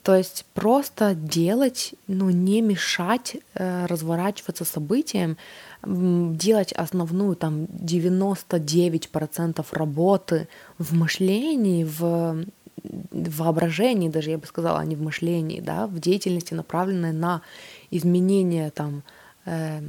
[0.03, 5.37] То есть просто делать, ну, не мешать э, разворачиваться событиям,
[5.85, 10.47] делать основную там 99% работы
[10.79, 12.45] в мышлении, в
[12.83, 17.43] воображении даже, я бы сказала, а не в мышлении, да, в деятельности, направленной на
[17.91, 19.03] изменение там
[19.45, 19.81] э,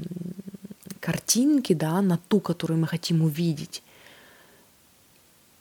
[1.02, 3.82] картинки, да, на ту, которую мы хотим увидеть.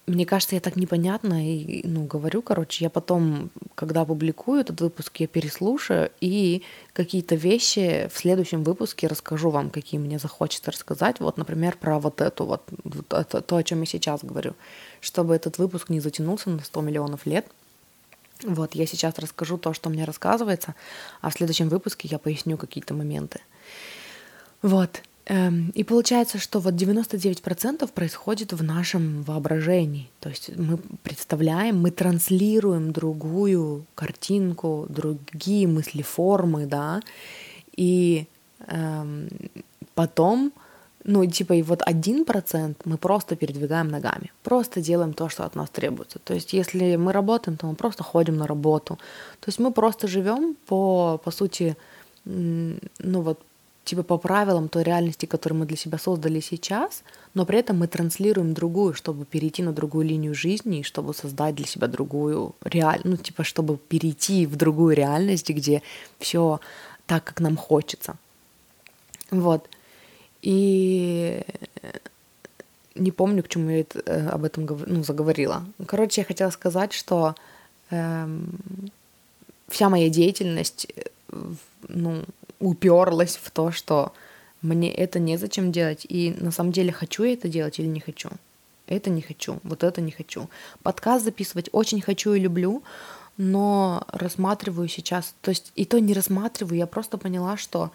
[0.05, 5.17] Мне кажется, я так непонятно и, ну, говорю, короче, я потом, когда публикую этот выпуск,
[5.17, 11.19] я переслушаю и какие-то вещи в следующем выпуске расскажу вам, какие мне захочется рассказать.
[11.19, 12.63] Вот, например, про вот эту вот,
[13.09, 14.53] это, то, о чем я сейчас говорю,
[14.99, 17.47] чтобы этот выпуск не затянулся на 100 миллионов лет.
[18.43, 20.75] Вот, я сейчас расскажу то, что мне рассказывается,
[21.21, 23.39] а в следующем выпуске я поясню какие-то моменты.
[24.61, 30.09] Вот, и получается, что вот 99% происходит в нашем воображении.
[30.19, 37.01] То есть мы представляем, мы транслируем другую картинку, другие мыслеформы, да,
[37.75, 38.25] и
[38.67, 39.29] эм,
[39.93, 40.51] потом,
[41.03, 45.55] ну, типа, и вот один процент мы просто передвигаем ногами, просто делаем то, что от
[45.55, 46.19] нас требуется.
[46.19, 48.97] То есть, если мы работаем, то мы просто ходим на работу.
[49.39, 51.77] То есть мы просто живем по, по сути,
[52.25, 53.39] ну вот
[53.91, 57.87] типа по правилам той реальности, которую мы для себя создали сейчас, но при этом мы
[57.87, 63.05] транслируем другую, чтобы перейти на другую линию жизни и чтобы создать для себя другую реальность,
[63.05, 65.81] ну типа чтобы перейти в другую реальность, где
[66.19, 66.61] все
[67.05, 68.15] так, как нам хочется.
[69.29, 69.69] Вот.
[70.41, 71.41] И
[72.95, 75.65] не помню, к чему я это, э, об этом ну, заговорила.
[75.85, 77.35] Короче, я хотела сказать, что
[77.89, 78.89] эм,
[79.67, 81.01] вся моя деятельность, э,
[81.89, 82.23] ну,
[82.61, 84.13] уперлась в то, что
[84.61, 88.29] мне это незачем делать, и на самом деле хочу я это делать или не хочу.
[88.87, 90.49] Это не хочу, вот это не хочу.
[90.83, 92.83] Подкаст записывать очень хочу и люблю,
[93.37, 97.91] но рассматриваю сейчас, то есть и то не рассматриваю, я просто поняла, что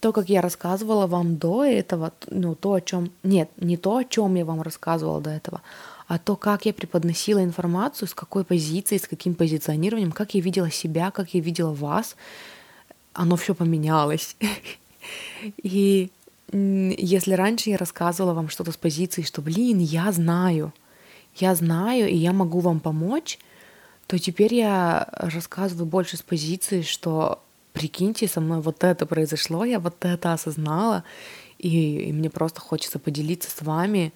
[0.00, 4.04] то, как я рассказывала вам до этого, ну то, о чем, нет, не то, о
[4.04, 5.60] чем я вам рассказывала до этого,
[6.08, 10.70] а то, как я преподносила информацию, с какой позиции, с каким позиционированием, как я видела
[10.70, 12.16] себя, как я видела вас,
[13.20, 14.36] оно все поменялось.
[15.62, 16.10] И
[16.52, 20.72] если раньше я рассказывала вам что-то с позиции, что, блин, я знаю,
[21.36, 23.38] я знаю, и я могу вам помочь,
[24.08, 27.40] то теперь я рассказываю больше с позиции, что
[27.72, 31.04] прикиньте, со мной вот это произошло, я вот это осознала,
[31.58, 34.12] и, и мне просто хочется поделиться с вами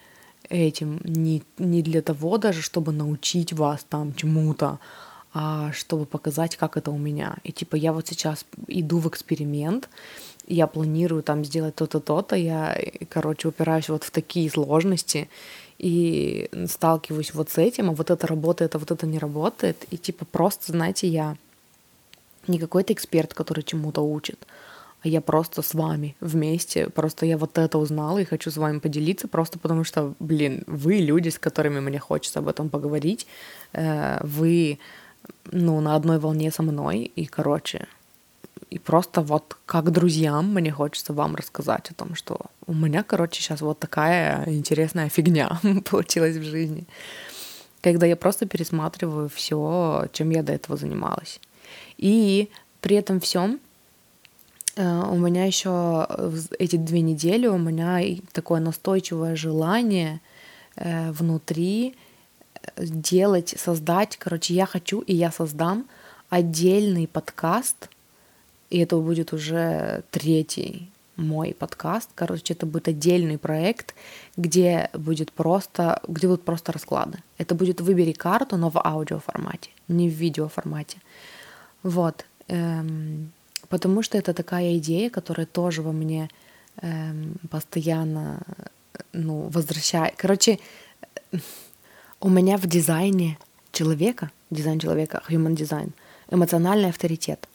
[0.49, 4.81] этим не, не для того даже, чтобы научить вас там чему-то,
[5.73, 7.37] чтобы показать, как это у меня.
[7.43, 9.89] И типа я вот сейчас иду в эксперимент,
[10.47, 12.79] я планирую там сделать то-то, то-то, я,
[13.09, 15.29] короче, упираюсь вот в такие сложности
[15.79, 19.85] и сталкиваюсь вот с этим, а вот это работает, а вот это не работает.
[19.91, 21.37] И типа просто, знаете, я
[22.47, 24.47] не какой-то эксперт, который чему-то учит,
[25.03, 26.89] а я просто с вами вместе.
[26.91, 30.95] Просто я вот это узнала и хочу с вами поделиться, просто потому что, блин, вы
[30.97, 33.27] люди, с которыми мне хочется об этом поговорить.
[33.73, 34.79] Э, вы
[35.51, 37.87] ну, на одной волне со мной, и, короче,
[38.71, 43.41] и просто вот как друзьям мне хочется вам рассказать о том, что у меня, короче,
[43.41, 45.61] сейчас вот такая интересная фигня
[45.91, 46.85] получилась в жизни.
[47.83, 51.41] Когда я просто пересматриваю все, чем я до этого занималась.
[51.99, 52.49] И
[52.81, 53.61] при этом всем
[54.77, 56.07] э, у меня еще
[56.59, 58.01] эти две недели у меня
[58.33, 60.21] такое настойчивое желание
[60.77, 61.95] э, внутри
[62.77, 65.87] делать, создать, короче, я хочу и я создам
[66.29, 67.89] отдельный подкаст,
[68.71, 72.11] и это будет уже третий мой подкаст.
[72.15, 73.95] Короче, это будет отдельный проект,
[74.37, 77.19] где будет просто, где будут просто расклады.
[77.39, 80.99] Это будет выбери карту, но в аудио формате, не в видео формате.
[81.83, 82.25] Вот.
[82.49, 83.33] Эм,
[83.69, 86.29] потому что это такая идея, которая тоже во мне
[86.83, 88.43] эм, постоянно
[89.13, 90.15] ну, возвращает.
[90.17, 90.59] Короче,
[92.25, 93.39] у меня в дизайне
[93.71, 95.93] человека, дизайн человека, human design,
[96.31, 97.47] эмоциональный авторитет.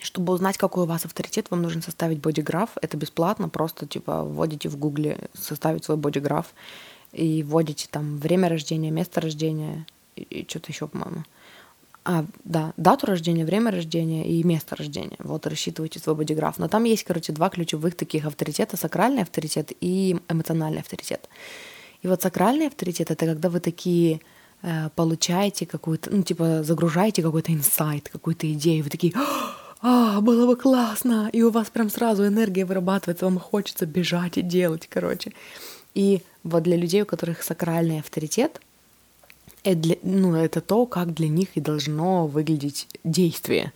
[0.00, 2.70] Чтобы узнать, какой у вас авторитет, вам нужно составить бодиграф.
[2.80, 6.46] Это бесплатно, просто типа вводите в гугле, составить свой бодиграф
[7.12, 9.84] и вводите там время рождения, место рождения
[10.16, 11.24] и, и что-то еще, по-моему.
[12.06, 15.18] А, да, дату рождения, время рождения и место рождения.
[15.18, 16.56] Вот рассчитывайте свой бодиграф.
[16.56, 18.78] Но там есть, короче, два ключевых таких авторитета.
[18.78, 21.28] Сакральный авторитет и эмоциональный авторитет.
[22.02, 24.20] И вот сакральный авторитет— это когда вы такие
[24.62, 29.12] э, получаете какую-то, ну, типа, загружаете какой-то инсайт, какую-то идею, вы такие,
[29.80, 34.42] а, было бы классно, и у вас прям сразу энергия вырабатывается, вам хочется бежать и
[34.42, 35.32] делать, короче.
[35.94, 38.60] И вот для людей, у которых сакральный авторитет,
[39.64, 43.72] это, для, ну, это то, как для них и должно выглядеть действие.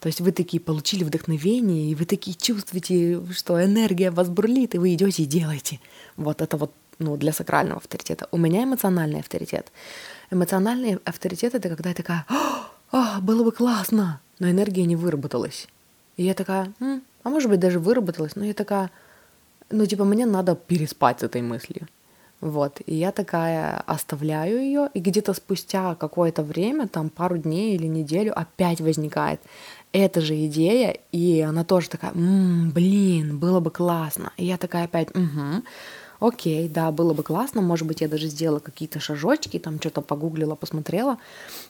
[0.00, 4.78] То есть вы такие получили вдохновение, и вы такие чувствуете, что энергия вас бурлит, и
[4.78, 5.80] вы идете и делаете.
[6.16, 8.28] Вот это вот ну, для сакрального авторитета.
[8.30, 9.72] У меня эмоциональный авторитет.
[10.30, 12.26] Эмоциональный авторитет— это когда я такая,
[12.92, 15.68] а, было бы классно, но энергия не выработалась.
[16.16, 18.90] И я такая, М, а может быть даже выработалась, но я такая,
[19.70, 21.88] ну типа мне надо переспать с этой мыслью.
[22.40, 27.86] Вот, и я такая оставляю ее, и где-то спустя какое-то время, там пару дней или
[27.86, 29.40] неделю, опять возникает
[29.92, 34.32] эта же идея, и она тоже такая, м-м, блин, было бы классно.
[34.36, 35.62] И я такая опять, угу,
[36.26, 40.54] окей, да, было бы классно, может быть, я даже сделала какие-то шажочки, там что-то погуглила,
[40.54, 41.18] посмотрела,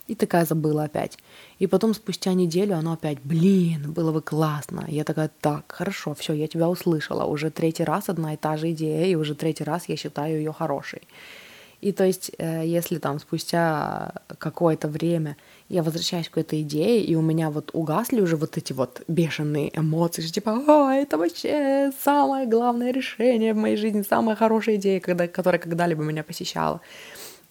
[0.07, 1.19] и такая забыла опять.
[1.59, 4.85] И потом спустя неделю оно опять, блин, было бы классно.
[4.89, 8.71] Я такая, так, хорошо, все, я тебя услышала, уже третий раз одна и та же
[8.71, 11.03] идея, и уже третий раз я считаю ее хорошей.
[11.85, 15.37] И то есть, э, если там спустя какое-то время
[15.69, 19.77] я возвращаюсь к этой идее, и у меня вот угасли уже вот эти вот бешеные
[19.77, 25.01] эмоции, что типа, о, это вообще самое главное решение в моей жизни, самая хорошая идея,
[25.01, 26.81] когда, которая когда-либо меня посещала.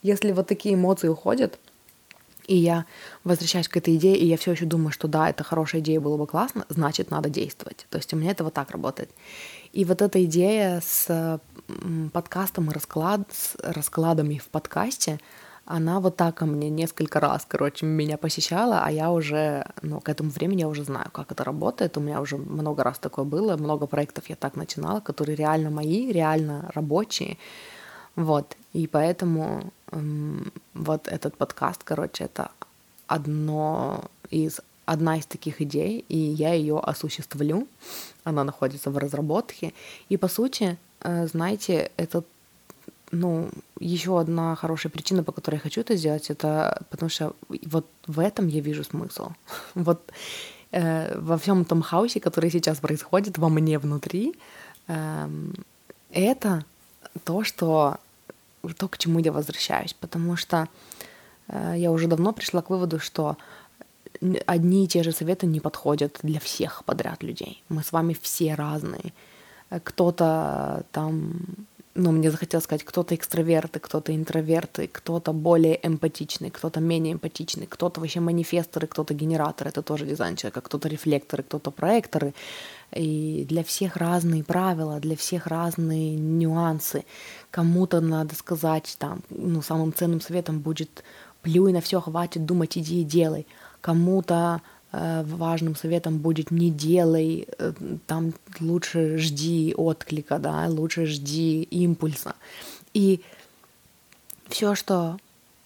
[0.01, 1.59] Если вот такие эмоции уходят,
[2.45, 2.85] и я
[3.23, 6.17] возвращаюсь к этой идее, и я все еще думаю, что да, это хорошая идея, было
[6.17, 7.87] бы классно, значит, надо действовать.
[7.89, 9.09] То есть у меня это вот так работает.
[9.71, 11.39] И вот эта идея с
[12.11, 15.19] подкастом и расклад, с раскладами в подкасте,
[15.65, 20.09] она вот так ко мне несколько раз, короче, меня посещала, а я уже, ну, к
[20.09, 21.97] этому времени я уже знаю, как это работает.
[21.97, 26.11] У меня уже много раз такое было, много проектов я так начинала, которые реально мои,
[26.11, 27.37] реально рабочие.
[28.15, 32.51] Вот, и поэтому эм, вот этот подкаст, короче, это
[33.07, 37.67] одно из одна из таких идей, и я ее осуществлю.
[38.25, 39.73] Она находится в разработке.
[40.09, 42.23] И по сути, э, знаете, это
[43.13, 43.49] ну,
[43.79, 47.33] еще одна хорошая причина, по которой я хочу это сделать, это потому что
[47.65, 49.31] вот в этом я вижу смысл.
[49.75, 50.11] вот
[50.71, 54.33] э, во всем том хаосе, который сейчас происходит во мне внутри,
[54.87, 55.29] э,
[56.11, 56.65] это
[57.23, 57.97] то, что
[58.77, 60.67] то, к чему я возвращаюсь, потому что
[61.47, 63.37] э, я уже давно пришла к выводу, что
[64.45, 67.63] одни и те же советы не подходят для всех подряд людей.
[67.69, 69.13] Мы с вами все разные.
[69.69, 76.79] Э, кто-то там ну, мне захотелось сказать, кто-то экстраверты, кто-то интроверты, кто-то более эмпатичный, кто-то
[76.79, 82.33] менее эмпатичный, кто-то вообще манифесторы, кто-то генераторы, это тоже дизайн человека, кто-то рефлекторы, кто-то проекторы.
[82.95, 87.05] И для всех разные правила, для всех разные нюансы.
[87.51, 91.03] Кому-то надо сказать, там, ну, самым ценным советом будет
[91.43, 93.45] плюй на все, хватит думать, иди и делай.
[93.81, 94.61] Кому-то
[94.93, 97.73] важным советом будет не делай, э,
[98.05, 102.35] там лучше жди отклика, да, лучше жди импульса.
[102.93, 103.21] И
[104.49, 105.17] все, что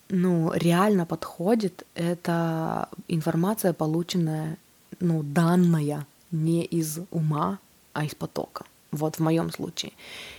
[0.10, 4.58] ну, реально подходит, это информация, полученная,
[5.02, 7.60] ну, данная не из ума,
[7.94, 8.64] а из потока.
[8.92, 9.92] Вот в моем случае.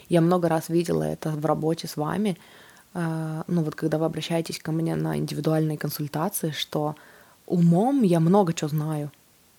[0.08, 2.38] Я много раз видела это в работе с вами,
[2.94, 6.96] э, ну вот когда вы обращаетесь ко мне на индивидуальные консультации, что
[7.48, 9.10] умом я много чего знаю,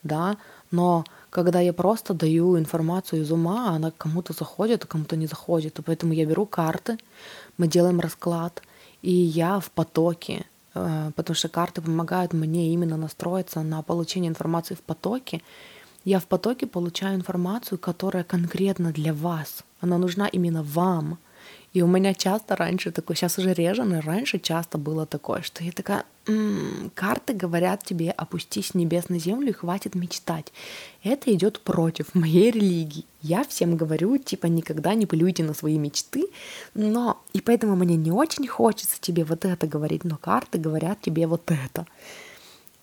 [0.03, 0.37] да,
[0.71, 5.79] Но когда я просто даю информацию из ума, она кому-то заходит, а кому-то не заходит.
[5.79, 6.97] И поэтому я беру карты,
[7.57, 8.61] мы делаем расклад,
[9.01, 14.75] и я в потоке, э, потому что карты помогают мне именно настроиться на получение информации
[14.75, 15.41] в потоке.
[16.05, 19.63] Я в потоке получаю информацию, которая конкретно для вас.
[19.81, 21.17] Она нужна именно вам.
[21.74, 25.63] И у меня часто раньше такое, сейчас уже реже, но раньше часто было такое, что
[25.63, 30.51] я такая, м-м, карты говорят тебе, опустись с небес на землю и хватит мечтать.
[31.03, 33.05] Это идет против моей религии.
[33.22, 36.26] Я всем говорю, типа, никогда не плюйте на свои мечты,
[36.74, 41.28] но и поэтому мне не очень хочется тебе вот это говорить, но карты говорят тебе
[41.28, 41.86] вот это.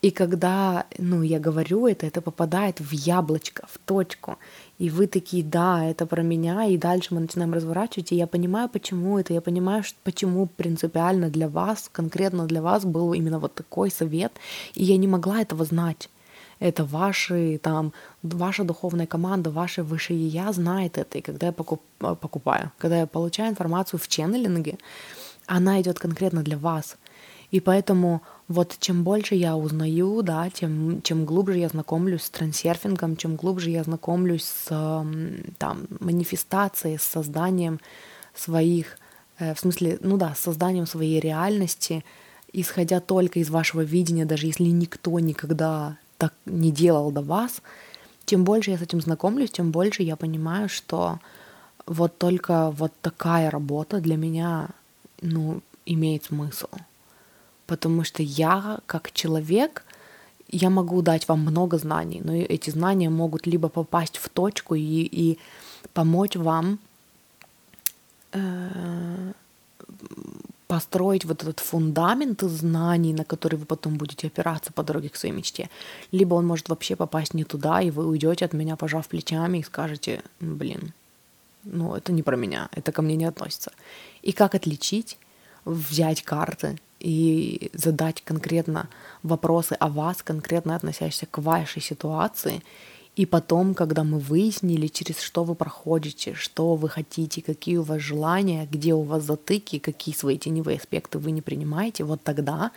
[0.03, 4.39] И когда, ну, я говорю это, это попадает в яблочко, в точку.
[4.79, 8.69] И вы такие, да, это про меня, и дальше мы начинаем разворачивать, и я понимаю,
[8.69, 13.55] почему это, я понимаю, что, почему принципиально для вас, конкретно для вас был именно вот
[13.55, 14.33] такой совет,
[14.75, 16.11] и я не могла этого знать.
[16.59, 21.19] Это ваши, там, ваша духовная команда, ваше высшее я знает это.
[21.19, 24.79] И когда я покуп, покупаю, когда я получаю информацию в ченнелинге,
[25.47, 26.97] она идет конкретно для вас.
[27.51, 33.17] И поэтому вот чем больше я узнаю, да, тем чем глубже я знакомлюсь с трансерфингом,
[33.17, 34.67] чем глубже я знакомлюсь с
[35.59, 37.81] там, манифестацией, с созданием
[38.35, 38.99] своих,
[39.39, 42.05] э, в смысле, ну да, с созданием своей реальности,
[42.53, 47.63] исходя только из вашего видения, даже если никто никогда так не делал до вас,
[48.27, 51.21] чем больше я с этим знакомлюсь, тем больше я понимаю, что
[51.87, 54.69] вот только вот такая работа для меня,
[55.21, 56.69] ну, имеет смысл
[57.67, 59.85] потому что я как человек,
[60.49, 64.81] я могу дать вам много знаний, но эти знания могут либо попасть в точку и,
[64.81, 65.39] и
[65.93, 66.79] помочь вам
[68.33, 69.33] э,
[70.67, 75.35] построить вот этот фундамент знаний, на который вы потом будете опираться по дороге к своей
[75.35, 75.69] мечте.
[76.13, 79.65] Либо он может вообще попасть не туда, и вы уйдете от меня, пожав плечами, и
[79.65, 80.93] скажете, блин,
[81.65, 83.73] ну это не про меня, это ко мне не относится.
[84.23, 85.19] И как отличить?
[85.65, 88.89] Взять карты и задать конкретно
[89.23, 92.63] вопросы о вас, конкретно относящиеся к вашей ситуации.
[93.17, 98.01] И потом, когда мы выяснили, через что вы проходите, что вы хотите, какие у вас
[98.01, 102.73] желания, где у вас затыки, какие свои теневые аспекты вы не принимаете, вот тогда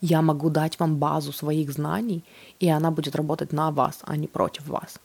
[0.00, 2.24] я могу дать вам базу своих знаний,
[2.60, 5.00] и она будет работать на вас, а не против вас.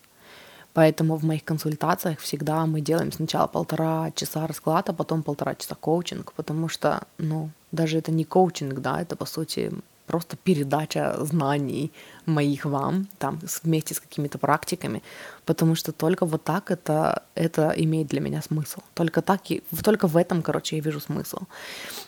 [0.76, 6.34] Поэтому в моих консультациях всегда мы делаем сначала полтора часа расклада, потом полтора часа коучинг,
[6.34, 9.72] потому что, ну, даже это не коучинг, да, это по сути
[10.06, 11.92] просто передача знаний
[12.26, 15.02] моих вам, там, вместе с какими-то практиками,
[15.46, 18.80] потому что только вот так это, это имеет для меня смысл.
[18.94, 21.40] Только так, и, только в этом, короче, я вижу смысл.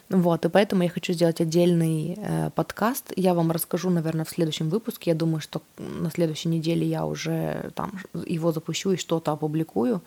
[0.09, 3.13] Вот, и поэтому я хочу сделать отдельный э, подкаст.
[3.15, 5.11] Я вам расскажу, наверное, в следующем выпуске.
[5.11, 10.01] Я думаю, что на следующей неделе я уже там его запущу и что-то опубликую.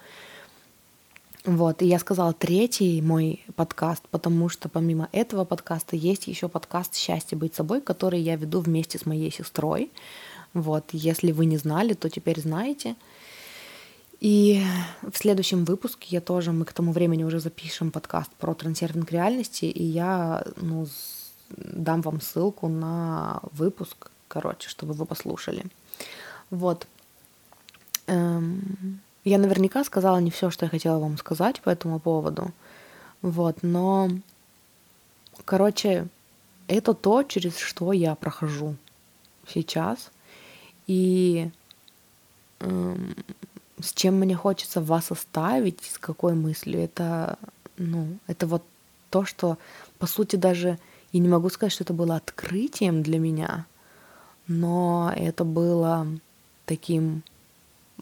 [1.45, 6.95] Вот, и я сказала третий мой подкаст, потому что помимо этого подкаста есть еще подкаст
[6.95, 9.91] «Счастье быть собой», который я веду вместе с моей сестрой.
[10.53, 12.95] Вот, если вы не знали, то теперь знаете.
[14.21, 14.63] И
[15.01, 19.65] в следующем выпуске я тоже, мы к тому времени уже запишем подкаст про трансерфинг реальности,
[19.65, 20.87] и я ну,
[21.57, 25.65] дам вам ссылку на выпуск, короче, чтобы вы послушали.
[26.51, 26.87] Вот.
[28.09, 32.53] Эм, я наверняка сказала не все, что я хотела вам сказать по этому поводу.
[33.23, 34.09] Вот, но,
[35.45, 36.09] короче,
[36.69, 38.77] это то, через что я прохожу
[39.47, 40.11] сейчас.
[40.87, 41.51] И
[42.61, 43.15] эм,
[43.81, 47.39] с чем мне хочется вас оставить, с какой мыслью, это,
[47.77, 48.65] ну, это вот
[49.11, 49.59] то, что,
[49.99, 50.79] по сути, даже
[51.13, 53.67] я не могу сказать, что это было открытием для меня,
[54.47, 56.07] но это было
[56.67, 57.23] таким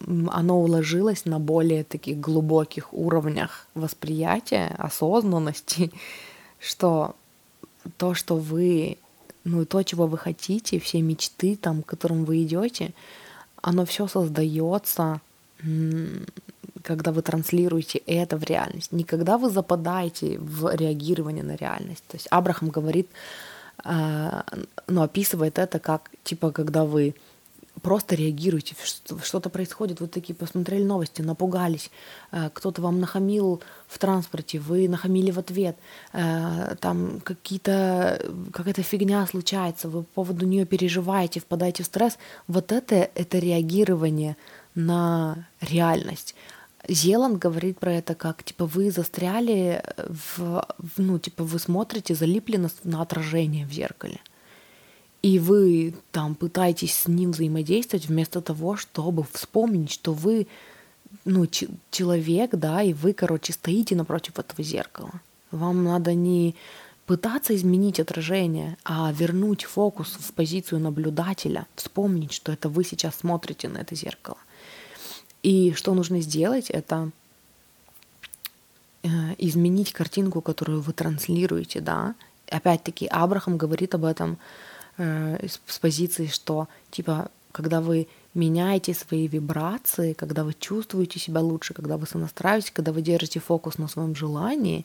[0.06, 5.90] оно уложилось на более таких глубоких уровнях восприятия, осознанности,
[6.58, 7.14] что
[7.96, 8.98] то, что вы,
[9.44, 12.92] ну, то, чего вы хотите, все мечты, там, к которым вы идете,
[13.62, 15.20] оно все создается,
[16.82, 18.92] когда вы транслируете это в реальность.
[18.92, 22.04] Не когда вы западаете в реагирование на реальность.
[22.08, 23.08] То есть Абрахам говорит,
[23.84, 24.44] а,
[24.86, 27.14] ну, описывает это как, типа, когда вы
[27.78, 28.74] просто реагируйте,
[29.22, 31.90] что-то происходит, вы такие посмотрели новости, напугались,
[32.32, 35.76] э, кто-то вам нахамил в транспорте, вы нахамили в ответ,
[36.12, 38.20] э, там какие-то,
[38.52, 44.36] какая-то фигня случается, вы по поводу нее переживаете, впадаете в стресс, вот это, это реагирование
[44.74, 46.34] на реальность.
[46.86, 49.82] Зеланд говорит про это как, типа, вы застряли
[50.36, 50.64] в,
[50.96, 54.20] ну, типа, вы смотрите, залипли на, на отражение в зеркале.
[55.22, 60.46] И вы там пытаетесь с ним взаимодействовать вместо того, чтобы вспомнить, что вы
[61.24, 61.46] ну,
[61.90, 65.12] человек, да, и вы, короче, стоите напротив этого зеркала.
[65.50, 66.54] Вам надо не
[67.06, 73.68] пытаться изменить отражение, а вернуть фокус в позицию наблюдателя, вспомнить, что это вы сейчас смотрите
[73.68, 74.36] на это зеркало.
[75.42, 77.10] И что нужно сделать, это
[79.02, 79.08] э,
[79.38, 82.14] изменить картинку, которую вы транслируете, да.
[82.50, 84.38] Опять-таки, Абрахам говорит об этом
[84.98, 91.74] э, с позиции, что, типа, когда вы меняете свои вибрации, когда вы чувствуете себя лучше,
[91.74, 94.84] когда вы сонастраиваетесь, когда вы держите фокус на своем желании,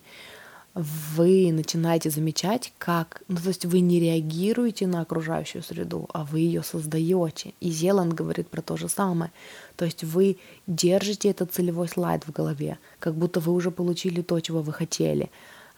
[0.75, 6.39] вы начинаете замечать, как, ну то есть вы не реагируете на окружающую среду, а вы
[6.39, 7.53] ее создаете.
[7.59, 9.31] И Зеланд говорит про то же самое.
[9.75, 14.39] То есть вы держите этот целевой слайд в голове, как будто вы уже получили то,
[14.39, 15.29] чего вы хотели.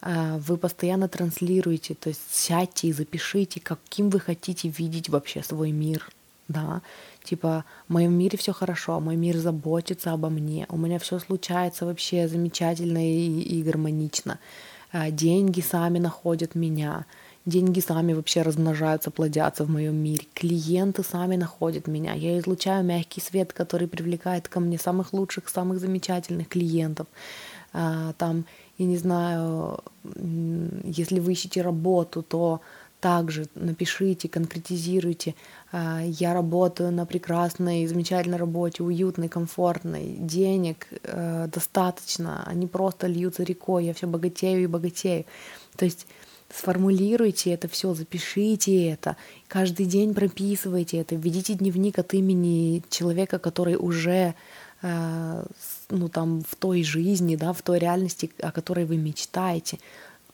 [0.01, 5.71] А, вы постоянно транслируете, то есть сядьте и запишите, каким вы хотите видеть вообще свой
[5.71, 6.09] мир,
[6.47, 6.81] да,
[7.23, 11.85] типа в моем мире все хорошо, мой мир заботится обо мне, у меня все случается
[11.85, 14.39] вообще замечательно и, и гармонично.
[14.91, 17.05] А, деньги сами находят меня,
[17.45, 23.21] деньги сами вообще размножаются, плодятся в моем мире, клиенты сами находят меня, я излучаю мягкий
[23.21, 27.07] свет, который привлекает ко мне самых лучших, самых замечательных клиентов.
[27.73, 28.45] А, там,
[28.77, 29.79] я не знаю,
[30.83, 32.61] если вы ищете работу, то
[32.99, 35.35] также напишите, конкретизируйте.
[35.71, 43.43] А, я работаю на прекрасной, замечательной работе, уютной, комфортной, денег э, достаточно, они просто льются
[43.43, 45.25] рекой, я все богатею и богатею.
[45.77, 46.07] То есть
[46.49, 49.17] сформулируйте это все, запишите это,
[49.47, 54.33] каждый день прописывайте это, введите дневник от имени человека, который уже
[55.89, 59.79] ну, там, в той жизни, да, в той реальности, о которой вы мечтаете.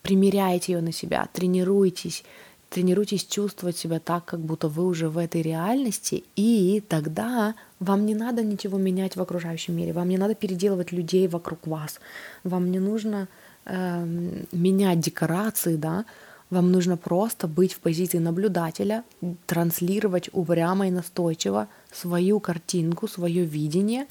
[0.01, 2.23] Примеряйте ее на себя, тренируйтесь,
[2.71, 8.15] Тренируйтесь чувствовать себя так, как будто вы уже в этой реальности, и тогда вам не
[8.15, 11.99] надо ничего менять в окружающем мире, вам не надо переделывать людей вокруг вас,
[12.45, 13.27] вам не нужно
[13.65, 14.05] э,
[14.53, 16.05] менять декорации, да,
[16.49, 19.03] вам нужно просто быть в позиции наблюдателя,
[19.47, 24.05] транслировать упрямо и настойчиво свою картинку, свое видение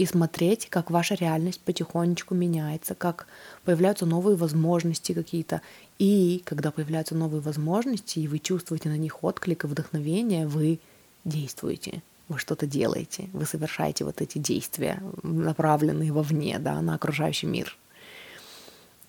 [0.00, 3.26] и смотреть, как ваша реальность потихонечку меняется, как
[3.66, 5.60] появляются новые возможности какие-то,
[5.98, 10.78] и когда появляются новые возможности, и вы чувствуете на них отклик и вдохновение, вы
[11.26, 17.76] действуете, вы что-то делаете, вы совершаете вот эти действия, направленные вовне, да, на окружающий мир.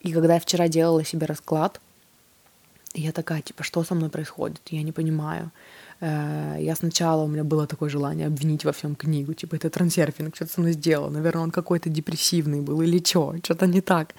[0.01, 1.79] И когда я вчера делала себе расклад,
[2.93, 4.59] я такая, типа, что со мной происходит?
[4.67, 5.51] Я не понимаю.
[6.01, 10.35] Э, я сначала, у меня было такое желание обвинить во всем книгу, типа, это трансерфинг,
[10.35, 11.09] что-то со мной сделал.
[11.09, 14.15] Наверное, он какой-то депрессивный был или что, что-то не так.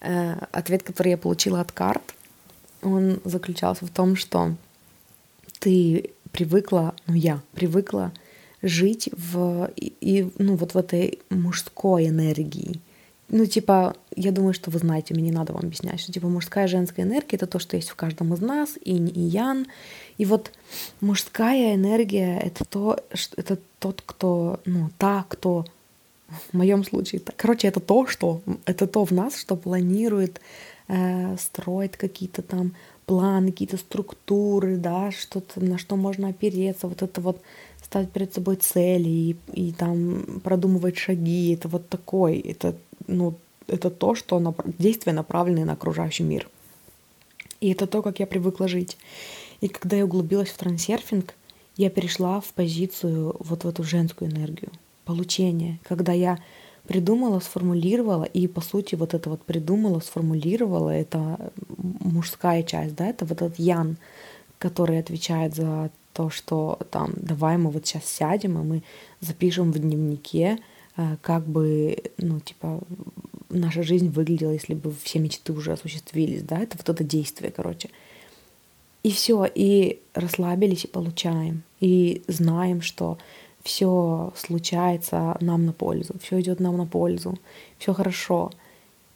[0.00, 2.02] Э, ответ, который я получила от карт,
[2.82, 4.56] он заключался в том, что
[5.60, 8.12] ты привыкла, ну я привыкла
[8.62, 12.80] жить в, и, и, ну, вот в этой мужской энергии.
[13.32, 16.66] Ну, типа, я думаю, что вы знаете, мне не надо вам объяснять, что, типа, мужская
[16.66, 19.66] и женская энергия— это то, что есть в каждом из нас, инь и ян.
[20.18, 20.52] И вот
[21.00, 25.64] мужская энергия— это то, что, это тот, кто, ну, та, кто
[26.28, 27.22] в моем случае.
[27.36, 30.42] Короче, это то, что это то в нас, что планирует
[30.88, 32.74] э, строить какие-то там
[33.06, 37.40] планы, какие-то структуры, да, что-то на что можно опереться, вот это вот
[37.82, 42.74] ставить перед собой цели и, и там продумывать шаги, это вот такой, это
[43.06, 43.34] ну
[43.66, 46.48] это то, что нап- действия направлены на окружающий мир.
[47.60, 48.96] И это то, как я привыкла жить.
[49.60, 51.34] И когда я углубилась в трансерфинг,
[51.76, 54.70] я перешла в позицию вот в эту женскую энергию
[55.04, 56.38] получения, когда я
[56.86, 63.24] придумала, сформулировала, и по сути вот это вот придумала, сформулировала, это мужская часть, да, это
[63.24, 63.96] вот этот Ян,
[64.58, 68.82] который отвечает за то, что там давай мы вот сейчас сядем, и мы
[69.20, 70.58] запишем в дневнике,
[71.22, 72.80] как бы, ну, типа,
[73.48, 77.90] наша жизнь выглядела, если бы все мечты уже осуществились, да, это вот это действие, короче.
[79.02, 83.18] И все, и расслабились, и получаем, и знаем, что
[83.62, 87.38] все случается нам на пользу, все идет нам на пользу,
[87.78, 88.50] все хорошо.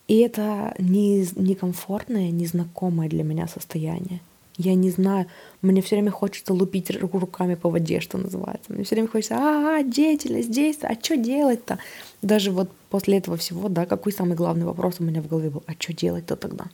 [0.09, 4.21] И это не, некомфортное, незнакомое для меня состояние.
[4.59, 5.27] Я не знаю,
[5.61, 8.73] мне все время хочется лупить руками по воде, что называется.
[8.73, 11.79] Мне все время хочется, а, деятельность, действие, а что делать-то?
[12.23, 15.63] Даже вот после этого всего, да, какой самый главный вопрос у меня в голове был,
[15.67, 16.67] а что делать-то тогда?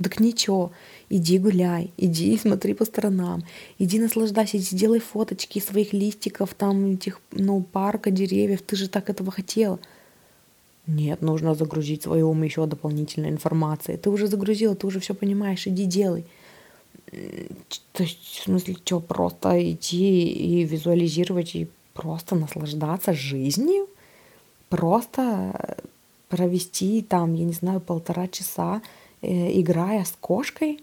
[0.00, 0.70] Так ничего,
[1.10, 3.42] иди гуляй, иди смотри по сторонам,
[3.80, 9.10] иди наслаждайся, иди делай фоточки своих листиков, там этих, ну, парка, деревьев, ты же так
[9.10, 9.80] этого хотела.
[10.86, 13.98] Нет, нужно загрузить свой ум еще дополнительной информацией.
[13.98, 16.24] Ты уже загрузила, ты уже все понимаешь, иди делай.
[17.92, 23.88] То есть, в смысле, что, просто идти и визуализировать, и просто наслаждаться жизнью?
[24.68, 25.78] Просто
[26.28, 28.82] провести там, я не знаю, полтора часа,
[29.22, 30.80] э, играя с кошкой,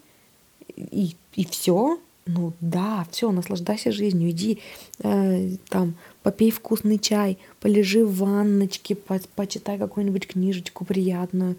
[0.76, 2.00] и, и все?
[2.26, 4.60] Ну да, все, наслаждайся жизнью, иди
[5.04, 11.56] э, там, попей вкусный чай, полежи в ванночке, по, почитай какую-нибудь книжечку приятную.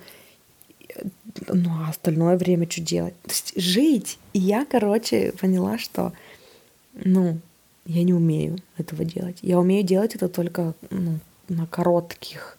[1.48, 3.14] Ну, а остальное время что делать?
[3.22, 4.18] То есть жить.
[4.32, 6.12] И я, короче, поняла, что,
[6.94, 7.38] ну,
[7.86, 9.38] я не умею этого делать.
[9.42, 11.18] Я умею делать это только ну,
[11.48, 12.58] на коротких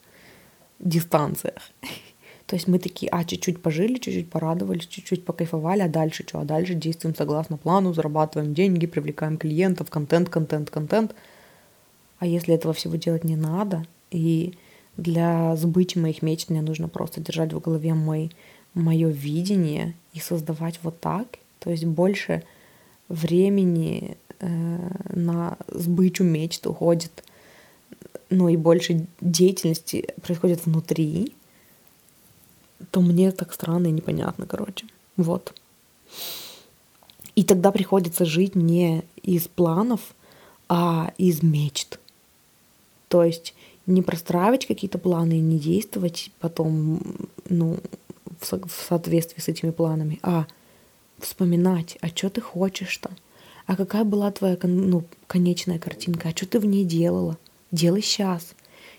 [0.79, 1.71] дистанциях.
[2.45, 6.39] То есть мы такие, а, чуть-чуть пожили, чуть-чуть порадовались, чуть-чуть покайфовали, а дальше что?
[6.39, 11.13] А дальше действуем согласно плану, зарабатываем деньги, привлекаем клиентов, контент, контент, контент.
[12.19, 14.53] А если этого всего делать не надо, и
[14.97, 18.31] для сбытия моих мечт мне нужно просто держать в голове мой,
[18.73, 22.43] мое видение и создавать вот так, то есть больше
[23.07, 24.47] времени э,
[25.13, 27.23] на сбычу мечт уходит,
[28.29, 31.33] ну и больше деятельности происходит внутри,
[32.91, 34.87] то мне так странно и непонятно, короче.
[35.15, 35.53] Вот.
[37.35, 40.15] И тогда приходится жить не из планов,
[40.69, 41.99] а из мечт.
[43.07, 43.53] То есть
[43.87, 47.01] не простраивать какие-то планы и не действовать потом,
[47.49, 47.77] ну,
[48.39, 50.45] в, со- в соответствии с этими планами, а
[51.19, 53.09] вспоминать, а что ты хочешь-то,
[53.65, 57.37] а какая была твоя ну, конечная картинка, а что ты в ней делала,
[57.71, 58.53] делай сейчас.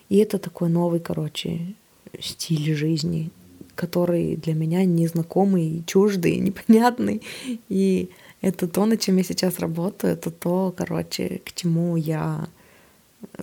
[0.09, 1.75] И это такой новый, короче,
[2.19, 3.31] стиль жизни,
[3.75, 7.23] который для меня незнакомый, чуждый, непонятный.
[7.69, 8.09] И
[8.41, 12.49] это то, над чем я сейчас работаю, это то, короче, к чему я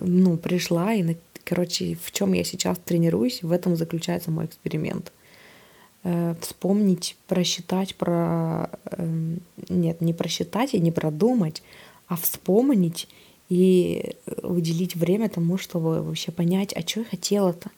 [0.00, 1.16] ну, пришла, и,
[1.46, 5.12] короче, в чем я сейчас тренируюсь, в этом заключается мой эксперимент.
[6.04, 8.70] Э, вспомнить, просчитать, про...
[8.90, 9.40] Эм,
[9.70, 11.62] нет, не просчитать и не продумать,
[12.08, 13.08] а вспомнить
[13.48, 17.70] и уделить время тому, чтобы вообще понять, а что я хотела-то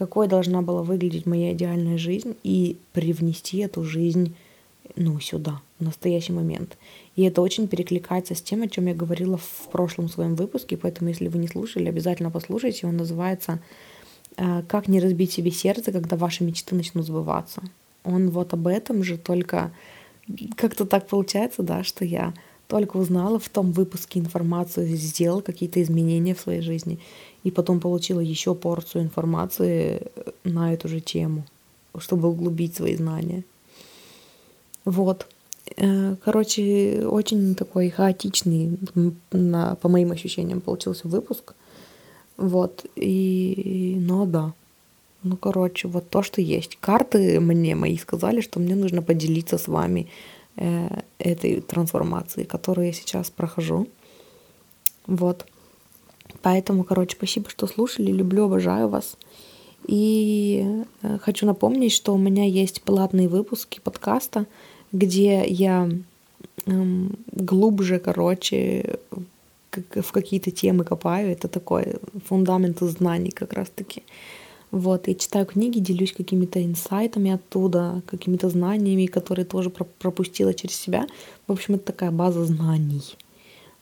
[0.00, 4.34] какой должна была выглядеть моя идеальная жизнь и привнести эту жизнь
[4.96, 6.76] ну, сюда, в настоящий момент.
[7.16, 11.10] И это очень перекликается с тем, о чем я говорила в прошлом своем выпуске, поэтому
[11.10, 12.86] если вы не слушали, обязательно послушайте.
[12.86, 13.60] Он называется
[14.36, 17.62] э, «Как не разбить себе сердце, когда ваши мечты начнут сбываться».
[18.04, 19.72] Он вот об этом же, только
[20.56, 22.32] как-то так получается, да, что я
[22.70, 27.00] только узнала в том выпуске информацию, сделала какие-то изменения в своей жизни
[27.42, 31.44] и потом получила еще порцию информации э, на эту же тему,
[31.98, 33.44] чтобы углубить свои знания.
[34.84, 35.26] Вот.
[35.76, 38.78] Э, короче, очень такой хаотичный,
[39.32, 41.54] на, по моим ощущениям, получился выпуск.
[42.36, 42.86] Вот.
[42.96, 44.54] И, ну да.
[45.22, 46.78] Ну, короче, вот то, что есть.
[46.80, 50.08] Карты мне мои сказали, что мне нужно поделиться с вами
[50.56, 53.86] э, этой трансформацией, которую я сейчас прохожу.
[55.06, 55.46] Вот.
[56.42, 58.10] Поэтому, короче, спасибо, что слушали.
[58.10, 59.16] Люблю, обожаю вас.
[59.86, 64.46] И э, хочу напомнить, что у меня есть платные выпуски подкаста,
[64.92, 65.90] где я
[66.66, 68.98] эм, глубже, короче,
[69.94, 71.30] в какие-то темы копаю.
[71.30, 74.02] Это такой фундамент знаний как раз-таки.
[74.70, 81.06] Вот, я читаю книги, делюсь какими-то инсайтами оттуда, какими-то знаниями, которые тоже пропустила через себя.
[81.48, 83.02] В общем, это такая база знаний.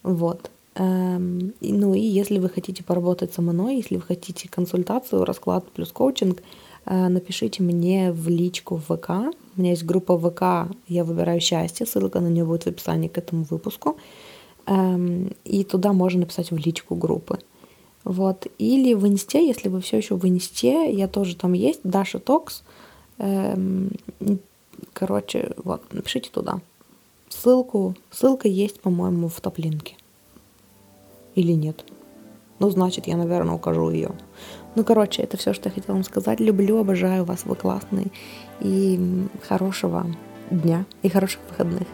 [0.03, 0.51] Вот.
[0.77, 5.93] Эм, ну и если вы хотите поработать со мной, если вы хотите консультацию, расклад плюс
[5.93, 6.43] коучинг,
[6.89, 9.11] напишите мне в личку в ВК.
[9.57, 13.19] У меня есть группа ВК «Я выбираю счастье», ссылка на нее будет в описании к
[13.19, 13.99] этому выпуску.
[14.67, 17.39] Эм, и туда можно написать в личку группы.
[18.05, 18.47] Вот.
[18.59, 22.63] Или в инсте, если вы все еще в инсте, я тоже там есть, Даша Токс.
[23.19, 23.91] Эм,
[24.93, 26.61] короче, вот, напишите туда.
[27.29, 29.97] Ссылку, ссылка есть, по-моему, в топлинке
[31.35, 31.85] или нет.
[32.59, 34.11] Ну, значит, я, наверное, укажу ее.
[34.79, 36.39] Ну, короче, это все, что я хотела вам сказать.
[36.39, 38.07] Люблю, обожаю вас, вы классные.
[38.61, 40.07] И хорошего
[40.53, 41.89] дня и хороших выходных.